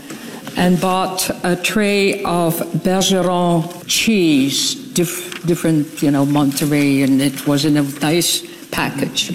and 0.55 0.79
bought 0.79 1.29
a 1.43 1.55
tray 1.55 2.23
of 2.23 2.55
Bergeron 2.83 3.85
cheese, 3.87 4.75
diff, 4.93 5.45
different, 5.45 6.01
you 6.01 6.11
know, 6.11 6.25
Monterey, 6.25 7.01
and 7.01 7.21
it 7.21 7.47
was 7.47 7.65
in 7.65 7.77
a 7.77 7.83
nice 7.99 8.43
package. 8.69 9.31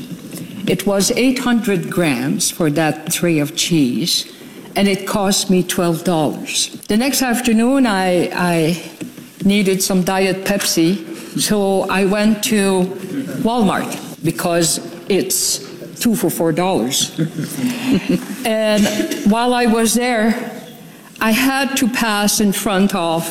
It 0.68 0.87
was 0.87 1.11
800 1.11 1.90
grams 1.90 2.50
for 2.50 2.70
that 2.70 3.11
tray 3.12 3.38
of 3.38 3.57
cheese 3.57 4.35
and 4.78 4.87
it 4.87 5.09
cost 5.09 5.50
me 5.50 5.64
$12. 5.64 6.87
The 6.87 6.96
next 6.96 7.20
afternoon, 7.20 7.85
I, 7.85 8.31
I 8.33 8.90
needed 9.44 9.83
some 9.83 10.04
Diet 10.04 10.44
Pepsi, 10.44 11.40
so 11.40 11.83
I 11.90 12.04
went 12.04 12.44
to 12.44 12.83
Walmart 13.42 14.22
because 14.24 14.78
it's 15.09 15.66
two 16.00 16.14
for 16.14 16.31
four 16.31 16.52
dollars. 16.52 17.18
and 18.44 18.85
while 19.31 19.52
I 19.52 19.66
was 19.66 19.94
there, 19.94 20.58
I 21.20 21.33
had 21.33 21.76
to 21.78 21.88
pass 21.88 22.40
in 22.40 22.52
front 22.52 22.94
of 22.94 23.24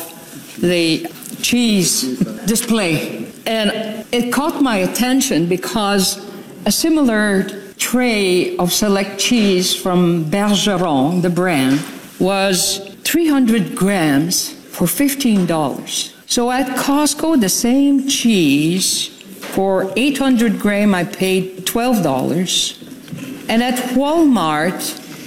the 0.60 1.06
cheese 1.40 2.18
display. 2.44 3.26
And 3.46 4.04
it 4.12 4.32
caught 4.32 4.60
my 4.62 4.78
attention 4.78 5.46
because 5.48 6.18
a 6.66 6.72
similar 6.72 7.44
tray 7.78 8.56
of 8.58 8.72
select 8.72 9.18
cheese 9.18 9.74
from 9.74 10.26
Bergeron, 10.26 11.22
the 11.22 11.30
brand, 11.30 11.80
was 12.18 12.94
300 13.04 13.74
grams 13.74 14.52
for 14.52 14.86
$15. 14.86 16.12
So 16.26 16.50
at 16.50 16.66
Costco, 16.76 17.40
the 17.40 17.48
same 17.48 18.06
cheese 18.06 19.08
for 19.54 19.90
800 19.96 20.58
gram, 20.58 20.94
I 20.94 21.04
paid 21.04 21.64
$12. 21.64 23.48
And 23.48 23.62
at 23.62 23.76
Walmart, 23.94 24.82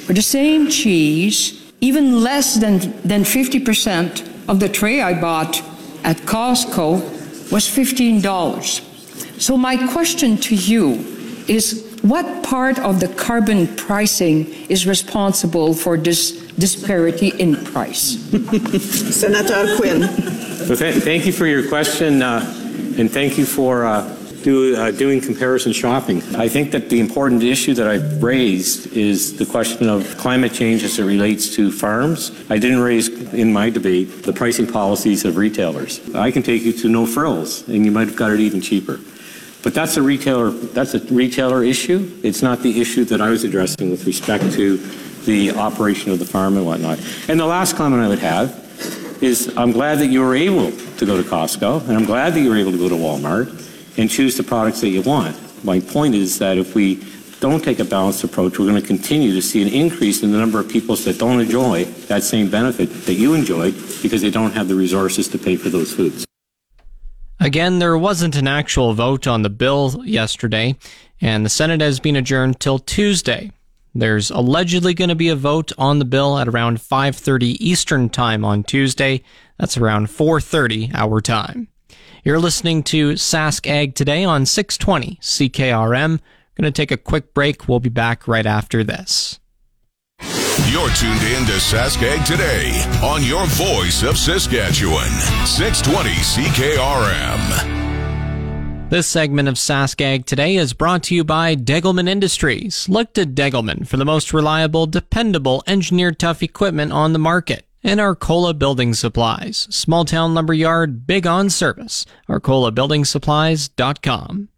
for 0.05 0.13
the 0.13 0.21
same 0.21 0.69
cheese, 0.69 1.60
even 1.81 2.21
less 2.23 2.55
than, 2.55 2.79
than 3.01 3.23
50% 3.23 4.47
of 4.47 4.59
the 4.59 4.69
tray 4.69 5.01
I 5.01 5.19
bought 5.19 5.61
at 6.03 6.17
Costco 6.17 7.51
was 7.51 7.67
$15. 7.67 9.41
So 9.41 9.57
my 9.57 9.75
question 9.91 10.37
to 10.37 10.55
you 10.55 10.93
is 11.47 11.87
what 12.03 12.43
part 12.43 12.79
of 12.79 12.99
the 12.99 13.07
carbon 13.09 13.67
pricing 13.75 14.47
is 14.69 14.85
responsible 14.85 15.73
for 15.73 15.97
this 15.97 16.31
disparity 16.53 17.29
in 17.29 17.55
price? 17.55 18.19
Senator 19.15 19.75
Quinn. 19.77 20.03
So 20.65 20.75
th- 20.75 21.03
thank 21.03 21.25
you 21.25 21.31
for 21.33 21.47
your 21.47 21.67
question, 21.67 22.21
uh, 22.21 22.41
and 22.97 23.09
thank 23.09 23.37
you 23.37 23.45
for 23.45 23.85
uh, 23.85 24.15
do, 24.43 24.75
uh, 24.75 24.91
doing 24.91 25.21
comparison 25.21 25.73
shopping. 25.73 26.21
I 26.35 26.47
think 26.47 26.71
that 26.71 26.89
the 26.89 26.99
important 26.99 27.43
issue 27.43 27.73
that 27.75 27.87
I've 27.87 28.21
raised 28.21 28.95
is 28.95 29.37
the 29.37 29.45
question 29.45 29.89
of 29.89 30.17
climate 30.17 30.53
change 30.53 30.83
as 30.83 30.99
it 30.99 31.05
relates 31.05 31.55
to 31.55 31.71
farms. 31.71 32.31
I 32.49 32.57
didn't 32.57 32.79
raise 32.79 33.07
in 33.33 33.53
my 33.53 33.69
debate 33.69 34.23
the 34.23 34.33
pricing 34.33 34.67
policies 34.67 35.25
of 35.25 35.37
retailers. 35.37 35.99
I 36.15 36.31
can 36.31 36.43
take 36.43 36.63
you 36.63 36.73
to 36.73 36.89
no 36.89 37.05
frills, 37.05 37.67
and 37.67 37.85
you 37.85 37.91
might 37.91 38.07
have 38.07 38.17
got 38.17 38.31
it 38.31 38.39
even 38.39 38.61
cheaper. 38.61 38.99
But 39.63 39.73
that's 39.73 39.95
a 39.97 40.01
retailer 40.01 40.49
that's 40.49 40.95
a 40.95 40.99
retailer 41.13 41.63
issue. 41.63 42.19
It's 42.23 42.41
not 42.41 42.61
the 42.61 42.81
issue 42.81 43.05
that 43.05 43.21
I 43.21 43.29
was 43.29 43.43
addressing 43.43 43.91
with 43.91 44.05
respect 44.05 44.51
to 44.53 44.77
the 45.25 45.51
operation 45.51 46.11
of 46.11 46.17
the 46.17 46.25
farm 46.25 46.57
and 46.57 46.65
whatnot. 46.65 46.99
And 47.27 47.39
the 47.39 47.45
last 47.45 47.75
comment 47.75 48.01
I 48.01 48.07
would 48.07 48.19
have 48.19 48.57
is 49.21 49.55
I'm 49.55 49.71
glad 49.71 49.99
that 49.99 50.07
you 50.07 50.21
were 50.21 50.35
able 50.35 50.71
to 50.71 51.05
go 51.05 51.15
to 51.15 51.23
Costco, 51.27 51.87
and 51.87 51.95
I'm 51.95 52.05
glad 52.05 52.33
that 52.33 52.41
you 52.41 52.49
were 52.49 52.57
able 52.57 52.71
to 52.71 52.79
go 52.79 52.89
to 52.89 52.95
Walmart 52.95 53.61
and 54.01 54.09
choose 54.09 54.35
the 54.35 54.43
products 54.43 54.81
that 54.81 54.89
you 54.89 55.01
want. 55.03 55.37
My 55.63 55.79
point 55.79 56.15
is 56.15 56.39
that 56.39 56.57
if 56.57 56.73
we 56.73 57.03
don't 57.39 57.63
take 57.63 57.79
a 57.79 57.85
balanced 57.85 58.23
approach, 58.23 58.57
we're 58.57 58.67
going 58.67 58.81
to 58.81 58.85
continue 58.85 59.33
to 59.33 59.41
see 59.41 59.61
an 59.61 59.67
increase 59.67 60.23
in 60.23 60.31
the 60.31 60.37
number 60.37 60.59
of 60.59 60.67
people 60.67 60.95
that 60.95 61.19
don't 61.19 61.39
enjoy 61.39 61.85
that 62.07 62.23
same 62.23 62.49
benefit 62.49 62.87
that 63.05 63.13
you 63.13 63.35
enjoyed 63.35 63.73
because 64.01 64.21
they 64.21 64.31
don't 64.31 64.51
have 64.51 64.67
the 64.67 64.75
resources 64.75 65.27
to 65.27 65.37
pay 65.37 65.55
for 65.55 65.69
those 65.69 65.93
foods. 65.93 66.25
Again, 67.39 67.79
there 67.79 67.97
wasn't 67.97 68.35
an 68.35 68.47
actual 68.47 68.93
vote 68.93 69.25
on 69.27 69.41
the 69.41 69.49
bill 69.49 70.03
yesterday, 70.05 70.75
and 71.19 71.45
the 71.45 71.49
Senate 71.49 71.81
has 71.81 71.99
been 71.99 72.15
adjourned 72.15 72.59
till 72.59 72.79
Tuesday. 72.79 73.51
There's 73.93 74.31
allegedly 74.31 74.93
going 74.93 75.09
to 75.09 75.15
be 75.15 75.29
a 75.29 75.35
vote 75.35 75.71
on 75.77 75.99
the 75.99 76.05
bill 76.05 76.37
at 76.37 76.47
around 76.47 76.79
5:30 76.79 77.57
Eastern 77.59 78.09
Time 78.09 78.45
on 78.45 78.63
Tuesday. 78.63 79.23
That's 79.57 79.77
around 79.77 80.07
4:30 80.07 80.91
our 80.93 81.21
time. 81.21 81.67
You're 82.23 82.39
listening 82.39 82.83
to 82.83 83.13
Sask 83.13 83.65
Ag 83.67 83.95
today 83.95 84.23
on 84.23 84.45
620 84.45 85.17
CKRM. 85.21 86.19
Going 86.55 86.65
to 86.65 86.71
take 86.71 86.91
a 86.91 86.97
quick 86.97 87.33
break. 87.33 87.67
We'll 87.67 87.79
be 87.79 87.89
back 87.89 88.27
right 88.27 88.45
after 88.45 88.83
this. 88.83 89.39
You're 90.69 90.91
tuned 90.91 91.23
in 91.23 91.47
to 91.47 91.53
Saskag 91.53 92.23
today 92.23 92.79
on 93.03 93.23
your 93.23 93.47
voice 93.47 94.03
of 94.03 94.19
Saskatchewan, 94.19 95.09
620 95.47 96.11
CKRM. 96.11 97.79
This 98.91 99.07
segment 99.07 99.47
of 99.47 99.55
Saskag 99.55 100.25
today 100.25 100.57
is 100.57 100.73
brought 100.73 101.01
to 101.03 101.15
you 101.15 101.23
by 101.23 101.55
Degelman 101.55 102.07
Industries. 102.07 102.87
Look 102.87 103.13
to 103.13 103.25
Degelman 103.25 103.87
for 103.87 103.97
the 103.97 104.05
most 104.05 104.31
reliable, 104.31 104.85
dependable, 104.85 105.63
engineered 105.65 106.19
tough 106.19 106.43
equipment 106.43 106.91
on 106.91 107.13
the 107.13 107.19
market. 107.19 107.65
And 107.83 107.99
Arcola 107.99 108.53
Building 108.53 108.93
Supplies, 108.93 109.67
small 109.71 110.05
town 110.05 110.35
lumber 110.35 110.53
yard, 110.53 111.07
big 111.07 111.25
on 111.25 111.49
service. 111.49 112.05
ArcolaBuildingSupplies.com. 112.29 114.49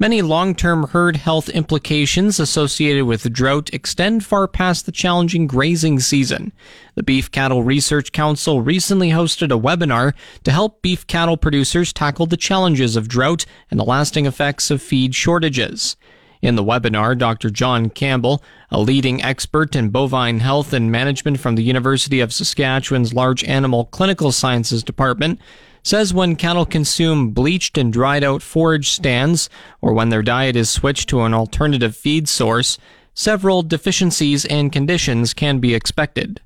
Many 0.00 0.22
long 0.22 0.54
term 0.54 0.88
herd 0.88 1.16
health 1.16 1.50
implications 1.50 2.40
associated 2.40 3.04
with 3.04 3.32
drought 3.32 3.68
extend 3.72 4.24
far 4.24 4.48
past 4.48 4.86
the 4.86 4.92
challenging 4.92 5.46
grazing 5.46 6.00
season. 6.00 6.52
The 6.94 7.02
Beef 7.02 7.30
Cattle 7.30 7.62
Research 7.62 8.10
Council 8.10 8.62
recently 8.62 9.10
hosted 9.10 9.54
a 9.54 9.60
webinar 9.60 10.14
to 10.44 10.50
help 10.50 10.80
beef 10.80 11.06
cattle 11.06 11.36
producers 11.36 11.92
tackle 11.92 12.24
the 12.24 12.38
challenges 12.38 12.96
of 12.96 13.08
drought 13.08 13.44
and 13.70 13.78
the 13.78 13.84
lasting 13.84 14.24
effects 14.24 14.70
of 14.70 14.82
feed 14.82 15.14
shortages. 15.14 15.96
In 16.42 16.56
the 16.56 16.64
webinar, 16.64 17.18
Dr. 17.18 17.50
John 17.50 17.90
Campbell, 17.90 18.42
a 18.70 18.80
leading 18.80 19.22
expert 19.22 19.76
in 19.76 19.90
bovine 19.90 20.40
health 20.40 20.72
and 20.72 20.90
management 20.90 21.38
from 21.38 21.54
the 21.54 21.62
University 21.62 22.20
of 22.20 22.32
Saskatchewan's 22.32 23.12
Large 23.12 23.44
Animal 23.44 23.84
Clinical 23.86 24.32
Sciences 24.32 24.82
Department, 24.82 25.38
says 25.82 26.14
when 26.14 26.36
cattle 26.36 26.64
consume 26.64 27.30
bleached 27.30 27.76
and 27.76 27.92
dried 27.92 28.24
out 28.24 28.40
forage 28.40 28.88
stands, 28.88 29.50
or 29.82 29.92
when 29.92 30.08
their 30.08 30.22
diet 30.22 30.56
is 30.56 30.70
switched 30.70 31.10
to 31.10 31.22
an 31.22 31.34
alternative 31.34 31.94
feed 31.94 32.26
source, 32.26 32.78
several 33.12 33.62
deficiencies 33.62 34.46
and 34.46 34.72
conditions 34.72 35.34
can 35.34 35.58
be 35.58 35.74
expected. 35.74 36.40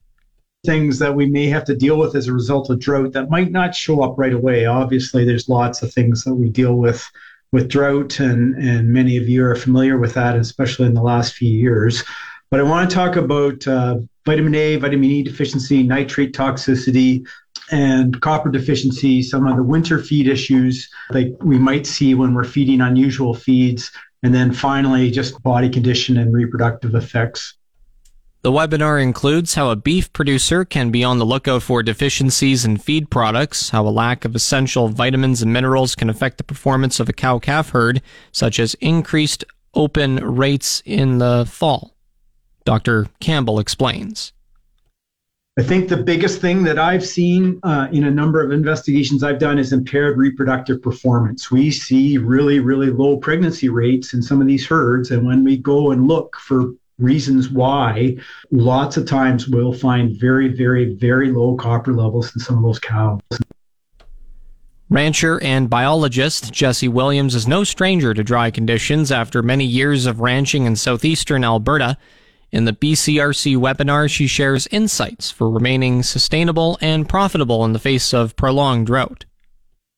Things 0.67 0.99
that 0.99 1.15
we 1.15 1.27
may 1.27 1.47
have 1.47 1.65
to 1.67 1.77
deal 1.77 1.99
with 1.99 2.17
as 2.17 2.27
a 2.27 2.33
result 2.33 2.69
of 2.71 2.81
drought 2.81 3.13
that 3.13 3.31
might 3.31 3.53
not 3.53 3.77
show 3.77 4.03
up 4.03 4.19
right 4.19 4.33
away. 4.33 4.65
Obviously, 4.65 5.25
there's 5.25 5.49
lots 5.49 5.83
of 5.83 5.93
things 5.93 6.25
that 6.25 6.35
we 6.35 6.49
deal 6.49 6.75
with 6.75 7.09
with 7.55 7.69
drought, 7.69 8.19
and, 8.19 8.57
and 8.57 8.89
many 8.89 9.17
of 9.17 9.29
you 9.29 9.45
are 9.45 9.55
familiar 9.55 9.97
with 9.97 10.13
that, 10.15 10.35
especially 10.35 10.87
in 10.87 10.95
the 10.95 11.01
last 11.01 11.35
few 11.35 11.49
years. 11.49 12.03
But 12.51 12.59
I 12.59 12.65
want 12.65 12.91
to 12.91 12.95
talk 12.95 13.15
about 13.15 13.65
uh, 13.69 13.99
vitamin 14.27 14.57
A, 14.57 14.75
vitamin 14.75 15.09
E 15.09 15.23
deficiency, 15.23 15.85
nitrate 15.85 16.35
toxicity, 16.35 17.25
and 17.71 18.21
copper 18.21 18.51
deficiency, 18.51 19.23
some 19.23 19.47
of 19.47 19.57
the 19.57 19.63
winter 19.63 20.03
feed 20.03 20.27
issues 20.27 20.91
that 21.11 21.37
we 21.45 21.57
might 21.57 21.87
see 21.87 22.17
when 22.17 22.35
we're 22.35 22.43
feeding 22.43 22.81
unusual 22.81 23.35
feeds, 23.35 23.93
and 24.25 24.35
then 24.35 24.53
finally 24.53 25.09
just 25.13 25.41
body 25.45 25.71
condition 25.71 26.17
and 26.17 26.35
reproductive 26.35 26.97
effects. 26.97 27.55
The 28.45 28.53
webinar 28.53 29.03
includes 29.03 29.55
how 29.55 29.71
a 29.71 29.77
beef 29.77 30.13
producer 30.13 30.67
can 30.67 30.91
be 30.91 31.03
on 31.03 31.19
the 31.19 31.25
lookout 31.25 31.63
for 31.63 31.83
deficiencies 31.83 32.63
in 32.67 32.77
feed 32.77 33.09
products, 33.09 33.71
how 33.71 33.87
a 33.87 33.89
lack 33.89 34.27
of 34.27 34.35
essential 34.35 34.89
vitamins 34.89 35.41
and 35.41 35.51
minerals 35.51 35.95
can 35.95 36.11
affect 36.11 36.37
the 36.37 36.45
performance 36.45 37.01
of 37.01 37.09
a 37.09 37.15
cow 37.15 37.39
calf 37.39 37.71
herd, 37.71 38.03
such 38.33 38.61
as 38.61 38.75
increased 38.83 39.47
open 39.73 40.17
rates 40.17 40.83
in 40.85 41.17
the 41.17 41.49
fall. 41.51 41.97
Dr. 42.67 43.07
Campbell 43.19 43.59
explains. 43.59 44.35
I 45.59 45.63
think 45.63 45.89
the 45.89 45.97
biggest 45.97 46.43
thing 46.43 46.65
that 46.65 46.79
I've 46.79 47.07
seen 47.07 47.61
uh, 47.63 47.89
in 47.93 48.05
a 48.05 48.11
number 48.11 48.45
of 48.45 48.53
investigations 48.53 49.25
I've 49.25 49.39
done 49.39 49.59
is 49.59 49.73
impaired 49.73 50.19
reproductive 50.19 50.83
performance. 50.83 51.51
We 51.51 51.71
see 51.71 52.19
really, 52.19 52.61
really 52.61 52.91
low 52.91 53.17
pregnancy 53.17 53.71
rates 53.71 54.13
in 54.13 54.21
some 54.21 54.43
of 54.43 54.47
these 54.47 54.67
herds. 54.67 55.13
And 55.13 55.25
when 55.25 55.45
we 55.45 55.57
go 55.57 55.93
and 55.93 56.07
look 56.07 56.37
for 56.37 56.75
reasons 56.99 57.49
why, 57.49 58.17
lots 58.51 58.97
of 58.97 59.07
times 59.07 59.49
we'll 59.49 59.73
find 59.73 60.19
very, 60.19 60.49
very, 60.49 60.95
very 60.95 61.31
low 61.31 61.57
copper 61.57 61.93
levels 61.93 62.35
in 62.35 62.41
some 62.41 62.59
of 62.59 62.63
those 62.63 62.79
cows. 62.79 63.21
Rancher 64.91 65.43
and 65.43 65.69
biologist 65.69 66.53
Jesse 66.53 66.89
Williams 66.89 67.35
is 67.35 67.49
no 67.49 67.65
stranger 67.65 68.15
to 68.15 68.23
dry 68.23 68.51
conditions 68.51 69.11
after 69.11 69.43
many 69.43 69.65
years 69.65 70.07
of 70.07 70.21
ranching 70.21 70.67
in 70.67 70.77
southeastern 70.77 71.43
Alberta. 71.43 71.97
In 72.53 72.67
the 72.67 72.73
BCRC 72.73 73.57
webinar, 73.57 74.09
she 74.09 74.29
shares 74.29 74.69
insights 74.71 75.31
for 75.31 75.51
remaining 75.51 76.05
sustainable 76.05 76.79
and 76.81 77.09
profitable 77.09 77.65
in 77.65 77.73
the 77.73 77.81
face 77.81 78.15
of 78.15 78.37
prolonged 78.37 78.87
drought. 78.87 79.25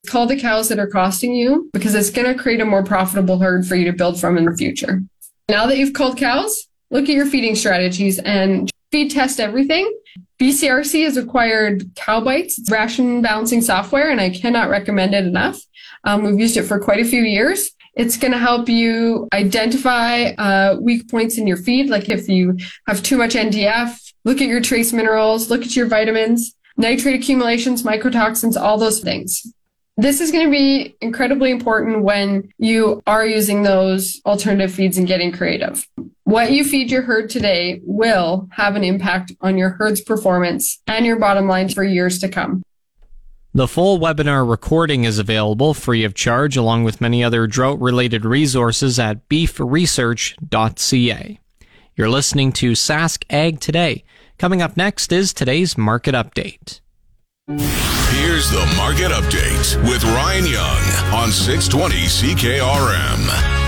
Call 0.07 0.27
the 0.27 0.41
cows 0.41 0.69
that 0.69 0.79
are 0.79 0.87
costing 0.87 1.35
you 1.35 1.69
because 1.73 1.95
it's 1.95 2.11
going 2.11 2.33
to 2.33 2.41
create 2.41 2.61
a 2.61 2.65
more 2.65 2.85
profitable 2.85 3.41
herd 3.41 3.67
for 3.67 3.75
you 3.75 3.85
to 3.85 3.93
build 3.93 4.19
from 4.19 4.39
in 4.39 4.45
the 4.47 4.57
future. 4.57 5.03
Now 5.49 5.67
that 5.67 5.77
you've 5.77 5.93
culled 5.93 6.17
cows, 6.17 6.69
look 6.91 7.05
at 7.05 7.15
your 7.15 7.27
feeding 7.27 7.55
strategies 7.55 8.19
and 8.19 8.71
feed 8.91 9.11
test 9.11 9.41
everything. 9.41 9.93
BCRC 10.41 11.05
has 11.05 11.17
acquired 11.17 11.83
CowBytes 11.95 12.71
ration 12.71 13.23
balancing 13.23 13.63
software, 13.63 14.11
and 14.11 14.21
I 14.21 14.31
cannot 14.31 14.69
recommend 14.69 15.15
it 15.15 15.25
enough. 15.25 15.59
Um, 16.05 16.23
we've 16.23 16.39
used 16.39 16.57
it 16.57 16.65
for 16.65 16.79
quite 16.79 17.01
a 17.01 17.05
few 17.05 17.23
years. 17.23 17.71
It's 17.95 18.19
going 18.19 18.33
to 18.33 18.39
help 18.39 18.69
you 18.69 19.29
identify 19.33 20.25
uh, 20.33 20.77
weak 20.81 21.11
points 21.11 21.39
in 21.39 21.47
your 21.47 21.57
feed, 21.57 21.89
like 21.89 22.11
if 22.11 22.29
you 22.29 22.57
have 22.87 23.03
too 23.03 23.17
much 23.17 23.35
NDF, 23.35 23.99
look 24.25 24.43
at 24.43 24.49
your 24.49 24.61
trace 24.61 24.93
minerals, 24.93 25.49
look 25.51 25.63
at 25.63 25.75
your 25.75 25.87
vitamins, 25.87 26.55
nitrate 26.77 27.15
accumulations, 27.15 27.83
mycotoxins, 27.83 28.61
all 28.61 28.77
those 28.77 29.01
things. 29.01 29.51
This 29.97 30.21
is 30.21 30.31
going 30.31 30.45
to 30.45 30.51
be 30.51 30.95
incredibly 31.01 31.51
important 31.51 32.03
when 32.03 32.53
you 32.59 33.03
are 33.07 33.25
using 33.25 33.63
those 33.63 34.21
alternative 34.27 34.75
feeds 34.75 34.99
and 34.99 35.07
getting 35.07 35.33
creative. 35.33 35.87
What 36.27 36.51
you 36.51 36.65
feed 36.65 36.91
your 36.91 37.03
herd 37.03 37.31
today 37.31 37.81
will 37.85 38.49
have 38.51 38.75
an 38.75 38.83
impact 38.83 39.31
on 39.41 39.57
your 39.57 39.71
herd's 39.71 40.01
performance 40.01 40.83
and 40.89 41.07
your 41.07 41.21
bottom 41.21 41.47
line 41.47 41.69
for 41.69 41.85
years 41.85 42.19
to 42.19 42.29
come. 42.29 42.65
The 43.55 43.69
full 43.69 44.01
webinar 44.01 44.51
recording 44.51 45.05
is 45.05 45.21
available 45.21 45.73
free 45.73 46.03
of 46.03 46.15
charge 46.15 46.57
along 46.57 46.83
with 46.83 47.01
many 47.01 47.23
other 47.23 47.47
drought 47.47 47.81
related 47.81 48.25
resources 48.25 48.99
at 48.99 49.29
beefresearch.ca. 49.29 51.39
You're 51.95 52.11
listening 52.11 52.53
to 52.55 52.73
Sask 52.73 53.23
Ag 53.31 53.61
Today. 53.61 54.03
Coming 54.37 54.61
up 54.61 54.77
next 54.77 55.13
is 55.13 55.33
today's 55.33 55.79
market 55.79 56.17
update. 56.17 56.81
Here's 57.47 58.51
the 58.51 58.67
market 58.77 59.13
update 59.13 59.81
with 59.89 60.03
Ryan 60.03 60.47
Young 60.47 60.83
on 61.15 61.31
620 61.31 62.35
CKRM. 62.35 63.66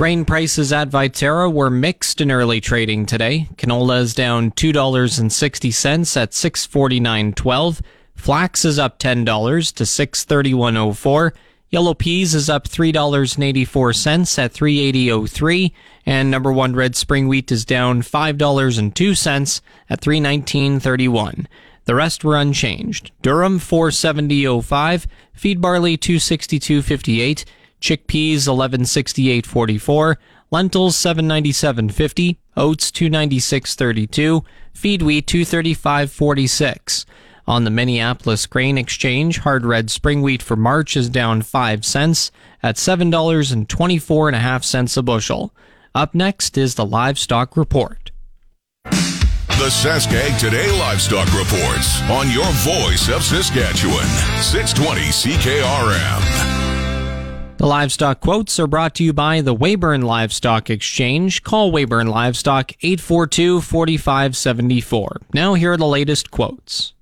Grain 0.00 0.24
prices 0.24 0.72
at 0.72 0.88
Viterra 0.88 1.52
were 1.52 1.68
mixed 1.68 2.22
in 2.22 2.30
early 2.30 2.58
trading 2.58 3.04
today. 3.04 3.46
Canola 3.56 4.00
is 4.00 4.14
down 4.14 4.50
$2.60 4.52 6.16
at 6.16 6.30
649.12. 6.30 7.80
Flax 8.14 8.64
is 8.64 8.78
up 8.78 8.98
$10 8.98 9.74
to 9.74 9.84
631.04. 9.84 11.32
Yellow 11.68 11.92
peas 11.92 12.34
is 12.34 12.48
up 12.48 12.66
$3.84 12.66 14.38
at 14.38 14.54
380.03. 14.54 15.72
And 16.06 16.30
number 16.30 16.50
one 16.50 16.74
red 16.74 16.96
spring 16.96 17.28
wheat 17.28 17.52
is 17.52 17.66
down 17.66 18.00
$5.02 18.00 19.60
at 19.90 20.00
319.31. 20.00 21.46
The 21.84 21.94
rest 21.94 22.24
were 22.24 22.38
unchanged. 22.38 23.12
Durum 23.22 23.58
470.05, 23.58 25.06
feed 25.34 25.60
barley 25.60 25.98
262.58, 25.98 27.44
chickpeas 27.80 28.46
1168.44, 28.46 30.16
lentils 30.50 30.96
797.50, 30.96 32.36
oats 32.56 32.90
296.32, 32.90 34.42
feed 34.72 35.02
wheat 35.02 35.26
235.46. 35.26 37.04
On 37.46 37.64
the 37.64 37.70
Minneapolis 37.70 38.46
Grain 38.46 38.78
Exchange, 38.78 39.38
hard 39.38 39.66
red 39.66 39.90
spring 39.90 40.22
wheat 40.22 40.42
for 40.42 40.56
March 40.56 40.96
is 40.96 41.08
down 41.08 41.42
5 41.42 41.84
cents 41.84 42.30
at 42.62 42.76
$7.24.5 42.76 44.96
a 44.96 45.02
bushel. 45.02 45.52
Up 45.94 46.14
next 46.14 46.56
is 46.56 46.76
the 46.76 46.86
livestock 46.86 47.56
report. 47.56 48.12
The 48.84 49.68
Saskag 49.68 50.38
Today 50.38 50.70
Livestock 50.78 51.26
Reports 51.34 52.00
on 52.08 52.30
your 52.30 52.48
voice 52.62 53.10
of 53.10 53.22
Saskatchewan. 53.22 54.06
620 54.40 55.10
CKRM. 55.10 56.59
The 57.60 57.66
livestock 57.66 58.20
quotes 58.20 58.58
are 58.58 58.66
brought 58.66 58.94
to 58.94 59.04
you 59.04 59.12
by 59.12 59.42
the 59.42 59.54
Weyburn 59.54 60.02
Livestock 60.02 60.70
Exchange. 60.70 61.42
Call 61.42 61.70
Weyburn 61.70 62.08
Livestock 62.08 62.72
842 62.80 63.60
4574. 63.60 65.20
Now, 65.34 65.52
here 65.52 65.72
are 65.72 65.76
the 65.76 65.84
latest 65.84 66.30
quotes. 66.30 66.94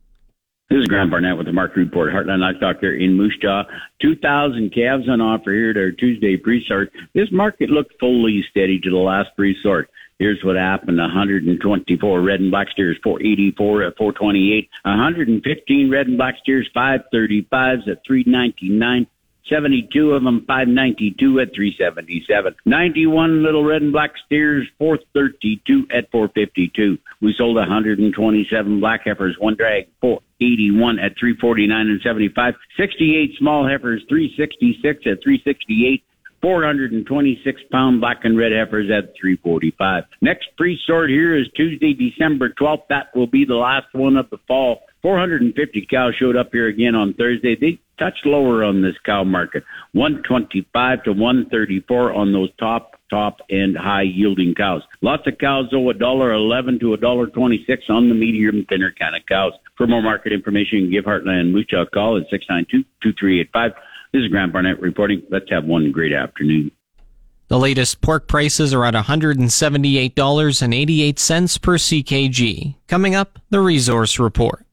This 0.69 0.81
is 0.81 0.87
Grant 0.89 1.13
Barnett 1.13 1.37
with 1.37 1.47
the 1.47 1.53
market 1.53 1.77
report. 1.77 2.13
Heartland 2.13 2.41
Livestock 2.41 2.81
here 2.81 2.97
in 2.97 3.17
Moose 3.17 3.39
Jaw. 3.41 3.63
2,000 4.03 4.75
calves 4.75 5.09
on 5.09 5.21
offer 5.21 5.53
here 5.53 5.71
at 5.71 5.77
our 5.77 5.93
Tuesday 5.93 6.37
pre-sort. 6.37 6.91
This 7.15 7.31
market 7.31 7.71
looked 7.71 7.95
fully 8.01 8.45
steady 8.51 8.81
to 8.81 8.91
the 8.91 8.97
last 8.97 9.29
pre-sort. 9.37 9.89
Here's 10.19 10.43
what 10.43 10.57
happened. 10.57 10.99
124 10.99 12.21
red 12.21 12.41
and 12.41 12.51
black 12.51 12.69
steers, 12.71 12.99
484 13.05 13.85
at 13.85 13.97
428. 13.97 14.69
115 14.83 15.89
red 15.89 16.09
and 16.09 16.17
black 16.17 16.35
steers, 16.43 16.69
535s 16.75 17.87
at 17.87 18.05
399. 18.05 19.07
72 19.49 20.13
of 20.13 20.25
them 20.25 20.45
592 20.47 21.41
at 21.41 21.55
377. 21.55 22.55
91 22.65 23.43
little 23.43 23.65
red 23.65 23.83
and 23.83 23.93
black 23.93 24.13
steers 24.27 24.67
432 24.79 25.89
at 25.91 26.11
452. 26.11 26.99
We 27.21 27.35
sold 27.37 27.57
127 27.57 28.81
black 28.81 29.03
heifers, 29.05 29.37
one 29.39 29.57
drag 29.57 29.89
481 30.01 30.99
at 30.99 31.19
349 31.19 31.89
and 31.89 32.01
75. 32.03 32.55
68 32.77 33.31
small 33.39 33.67
heifers 33.67 34.03
366 34.09 35.07
at 35.07 35.23
368. 35.23 36.05
426 36.41 37.63
pound 37.73 38.01
black 38.01 38.19
and 38.25 38.39
red 38.39 38.53
heifers 38.53 38.91
at 38.91 39.13
345. 39.21 40.05
Next 40.21 40.49
pre-sort 40.57 41.11
here 41.11 41.37
is 41.37 41.47
Tuesday, 41.57 41.95
December 41.95 42.51
12th. 42.51 42.87
That 42.89 43.15
will 43.15 43.27
be 43.27 43.45
the 43.45 43.57
last 43.57 43.93
one 43.93 44.17
of 44.17 44.31
the 44.31 44.39
fall. 44.47 44.83
450 45.03 45.87
cows 45.91 46.15
showed 46.19 46.37
up 46.37 46.51
here 46.53 46.67
again 46.67 46.95
on 46.95 47.15
Thursday. 47.15 47.57
They 47.57 47.81
touched 47.99 48.27
lower 48.27 48.65
on 48.65 48.83
this 48.83 48.97
cow 49.05 49.25
market. 49.25 49.65
125 49.93 51.05
to 51.05 51.13
134 51.13 52.13
on 52.13 52.33
those 52.33 52.51
top 52.59 52.99
top 53.11 53.41
and 53.51 53.77
high 53.77 54.03
yielding 54.03 54.55
cows. 54.55 54.83
Lots 55.01 55.27
of 55.27 55.39
cows 55.39 55.67
though, 55.71 55.91
a 55.91 55.95
dollar 55.95 56.33
eleven 56.33 56.79
to 56.81 56.95
a 56.95 56.97
dollar 56.97 57.27
twenty 57.27 57.65
six 57.67 57.85
on 57.89 58.09
the 58.09 58.15
medium 58.15 58.65
thinner 58.69 58.95
kind 58.99 59.15
of 59.17 59.27
cows. 59.27 59.53
For 59.77 59.87
more 59.87 60.03
market 60.03 60.33
information, 60.33 60.91
give 60.91 61.05
Heartland 61.05 61.53
Moose 61.53 61.73
a 61.73 61.87
call 61.87 62.19
at 62.19 62.29
692-2385. 62.31 63.75
This 64.13 64.23
is 64.23 64.29
Grant 64.29 64.53
Barnett 64.53 64.81
reporting. 64.81 65.23
Let's 65.31 65.49
have 65.51 65.65
one 65.65 65.93
great 65.93 66.13
afternoon. 66.13 66.73
The 67.47 67.59
latest 67.59 68.03
pork 68.03 68.29
prices 68.29 68.75
are 68.75 68.85
at 68.85 68.93
$178.88 68.95 71.63
per 71.63 71.79
CKG. 71.79 72.75
Coming 72.89 73.15
up, 73.15 73.39
the 73.49 73.61
resource 73.61 74.19
report. 74.19 74.67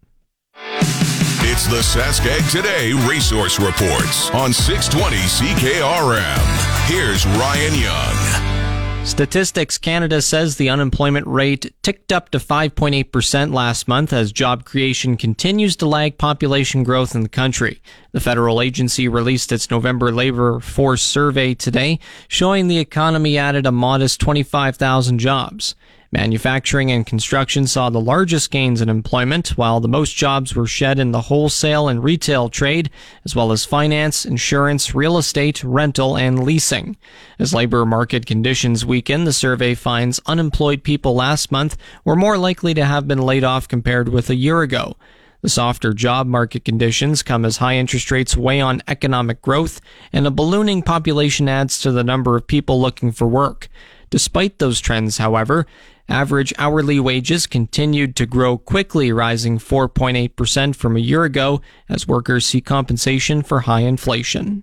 It's 1.55 1.67
the 1.67 1.77
Saskag 1.77 2.51
Today 2.51 2.91
Resource 3.07 3.61
Reports 3.61 4.29
on 4.31 4.51
620 4.51 5.15
CKRM. 5.15 6.85
Here's 6.85 7.25
Ryan 7.25 7.73
Young. 7.79 9.05
Statistics 9.05 9.77
Canada 9.77 10.21
says 10.21 10.57
the 10.57 10.67
unemployment 10.67 11.25
rate 11.27 11.73
ticked 11.81 12.11
up 12.11 12.29
to 12.31 12.39
5.8% 12.39 13.53
last 13.53 13.87
month 13.87 14.11
as 14.11 14.33
job 14.33 14.65
creation 14.65 15.15
continues 15.15 15.77
to 15.77 15.85
lag 15.85 16.17
population 16.17 16.83
growth 16.83 17.15
in 17.15 17.21
the 17.21 17.29
country. 17.29 17.81
The 18.11 18.19
federal 18.19 18.61
agency 18.61 19.07
released 19.07 19.53
its 19.53 19.71
November 19.71 20.11
labor 20.11 20.59
force 20.59 21.03
survey 21.03 21.53
today, 21.53 21.99
showing 22.27 22.67
the 22.67 22.79
economy 22.79 23.37
added 23.37 23.65
a 23.65 23.71
modest 23.71 24.19
25,000 24.19 25.19
jobs. 25.19 25.73
Manufacturing 26.15 26.93
and 26.93 27.05
construction 27.05 27.67
saw 27.67 27.89
the 27.89 27.99
largest 27.99 28.49
gains 28.49 28.79
in 28.79 28.87
employment, 28.87 29.49
while 29.57 29.81
the 29.81 29.89
most 29.89 30.15
jobs 30.15 30.55
were 30.55 30.65
shed 30.65 30.97
in 30.97 31.11
the 31.11 31.23
wholesale 31.23 31.89
and 31.89 32.01
retail 32.01 32.47
trade, 32.47 32.89
as 33.25 33.35
well 33.35 33.51
as 33.51 33.65
finance, 33.65 34.23
insurance, 34.23 34.95
real 34.95 35.17
estate, 35.17 35.61
rental, 35.61 36.15
and 36.15 36.41
leasing. 36.41 36.95
As 37.37 37.53
labor 37.53 37.85
market 37.85 38.25
conditions 38.25 38.85
weaken, 38.85 39.25
the 39.25 39.33
survey 39.33 39.75
finds 39.75 40.21
unemployed 40.25 40.83
people 40.83 41.15
last 41.15 41.51
month 41.51 41.75
were 42.05 42.15
more 42.15 42.37
likely 42.37 42.73
to 42.75 42.85
have 42.85 43.09
been 43.09 43.21
laid 43.21 43.43
off 43.43 43.67
compared 43.67 44.07
with 44.07 44.29
a 44.29 44.35
year 44.35 44.61
ago. 44.61 44.95
The 45.41 45.49
softer 45.49 45.91
job 45.91 46.27
market 46.27 46.63
conditions 46.63 47.23
come 47.23 47.43
as 47.43 47.57
high 47.57 47.75
interest 47.75 48.09
rates 48.09 48.37
weigh 48.37 48.61
on 48.61 48.81
economic 48.87 49.41
growth, 49.41 49.81
and 50.13 50.25
a 50.25 50.31
ballooning 50.31 50.81
population 50.81 51.49
adds 51.49 51.77
to 51.81 51.91
the 51.91 52.05
number 52.05 52.37
of 52.37 52.47
people 52.47 52.79
looking 52.79 53.11
for 53.11 53.27
work. 53.27 53.67
Despite 54.09 54.59
those 54.59 54.79
trends, 54.79 55.17
however, 55.17 55.65
Average 56.07 56.53
hourly 56.59 56.99
wages 56.99 57.47
continued 57.47 58.15
to 58.17 58.27
grow 58.27 58.59
quickly, 58.59 59.11
rising 59.11 59.57
4.8% 59.57 60.75
from 60.75 60.95
a 60.95 60.99
year 60.99 61.23
ago 61.23 61.61
as 61.89 62.07
workers 62.07 62.45
see 62.45 62.61
compensation 62.61 63.41
for 63.41 63.61
high 63.61 63.79
inflation. 63.79 64.61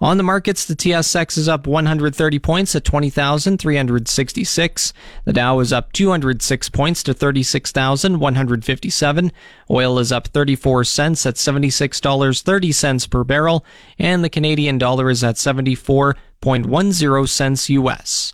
On 0.00 0.16
the 0.16 0.22
markets, 0.24 0.64
the 0.64 0.74
TSX 0.74 1.36
is 1.38 1.46
up 1.46 1.66
130 1.66 2.38
points 2.40 2.74
at 2.74 2.84
20,366. 2.84 4.92
The 5.26 5.32
Dow 5.32 5.60
is 5.60 5.72
up 5.72 5.92
206 5.92 6.68
points 6.70 7.04
to 7.04 7.14
36,157. 7.14 9.32
Oil 9.70 10.00
is 10.00 10.10
up 10.10 10.26
34 10.28 10.84
cents 10.84 11.26
at 11.26 11.34
$76.30 11.36 13.10
per 13.10 13.24
barrel, 13.24 13.64
and 13.98 14.24
the 14.24 14.30
Canadian 14.30 14.78
dollar 14.78 15.08
is 15.08 15.22
at 15.22 15.36
74.10 15.36 17.28
cents 17.28 17.70
US. 17.70 18.32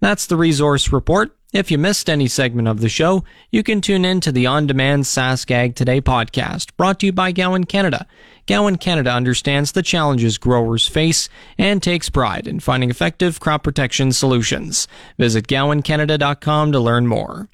That's 0.00 0.26
the 0.26 0.36
resource 0.36 0.92
report. 0.92 1.36
If 1.52 1.70
you 1.70 1.78
missed 1.78 2.10
any 2.10 2.26
segment 2.26 2.68
of 2.68 2.80
the 2.80 2.88
show, 2.88 3.24
you 3.50 3.62
can 3.62 3.80
tune 3.80 4.04
in 4.04 4.20
to 4.20 4.32
the 4.32 4.46
on-demand 4.46 5.04
Sask 5.04 5.50
Ag 5.50 5.74
Today 5.74 6.00
podcast, 6.00 6.76
brought 6.76 7.00
to 7.00 7.06
you 7.06 7.12
by 7.12 7.32
Gowan 7.32 7.64
Canada. 7.64 8.06
Gowan 8.46 8.76
Canada 8.76 9.10
understands 9.10 9.72
the 9.72 9.82
challenges 9.82 10.38
growers 10.38 10.86
face 10.86 11.28
and 11.56 11.82
takes 11.82 12.10
pride 12.10 12.46
in 12.46 12.60
finding 12.60 12.90
effective 12.90 13.40
crop 13.40 13.62
protection 13.62 14.12
solutions. 14.12 14.86
Visit 15.18 15.46
gowancanada.com 15.46 16.72
to 16.72 16.80
learn 16.80 17.06
more. 17.06 17.48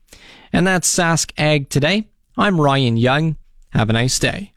And 0.52 0.66
that's 0.66 0.92
Sask 0.92 1.30
Ag 1.38 1.68
Today. 1.68 2.08
I'm 2.36 2.60
Ryan 2.60 2.96
Young. 2.96 3.36
Have 3.70 3.88
a 3.88 3.92
nice 3.92 4.18
day. 4.18 4.52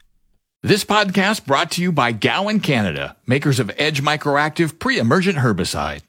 This 0.62 0.84
podcast 0.84 1.46
brought 1.46 1.70
to 1.72 1.82
you 1.82 1.92
by 1.92 2.10
Gowan 2.10 2.58
Canada, 2.60 3.16
makers 3.26 3.60
of 3.60 3.70
Edge 3.78 4.02
MicroActiv 4.02 4.80
pre-emergent 4.80 5.38
herbicide. 5.38 6.00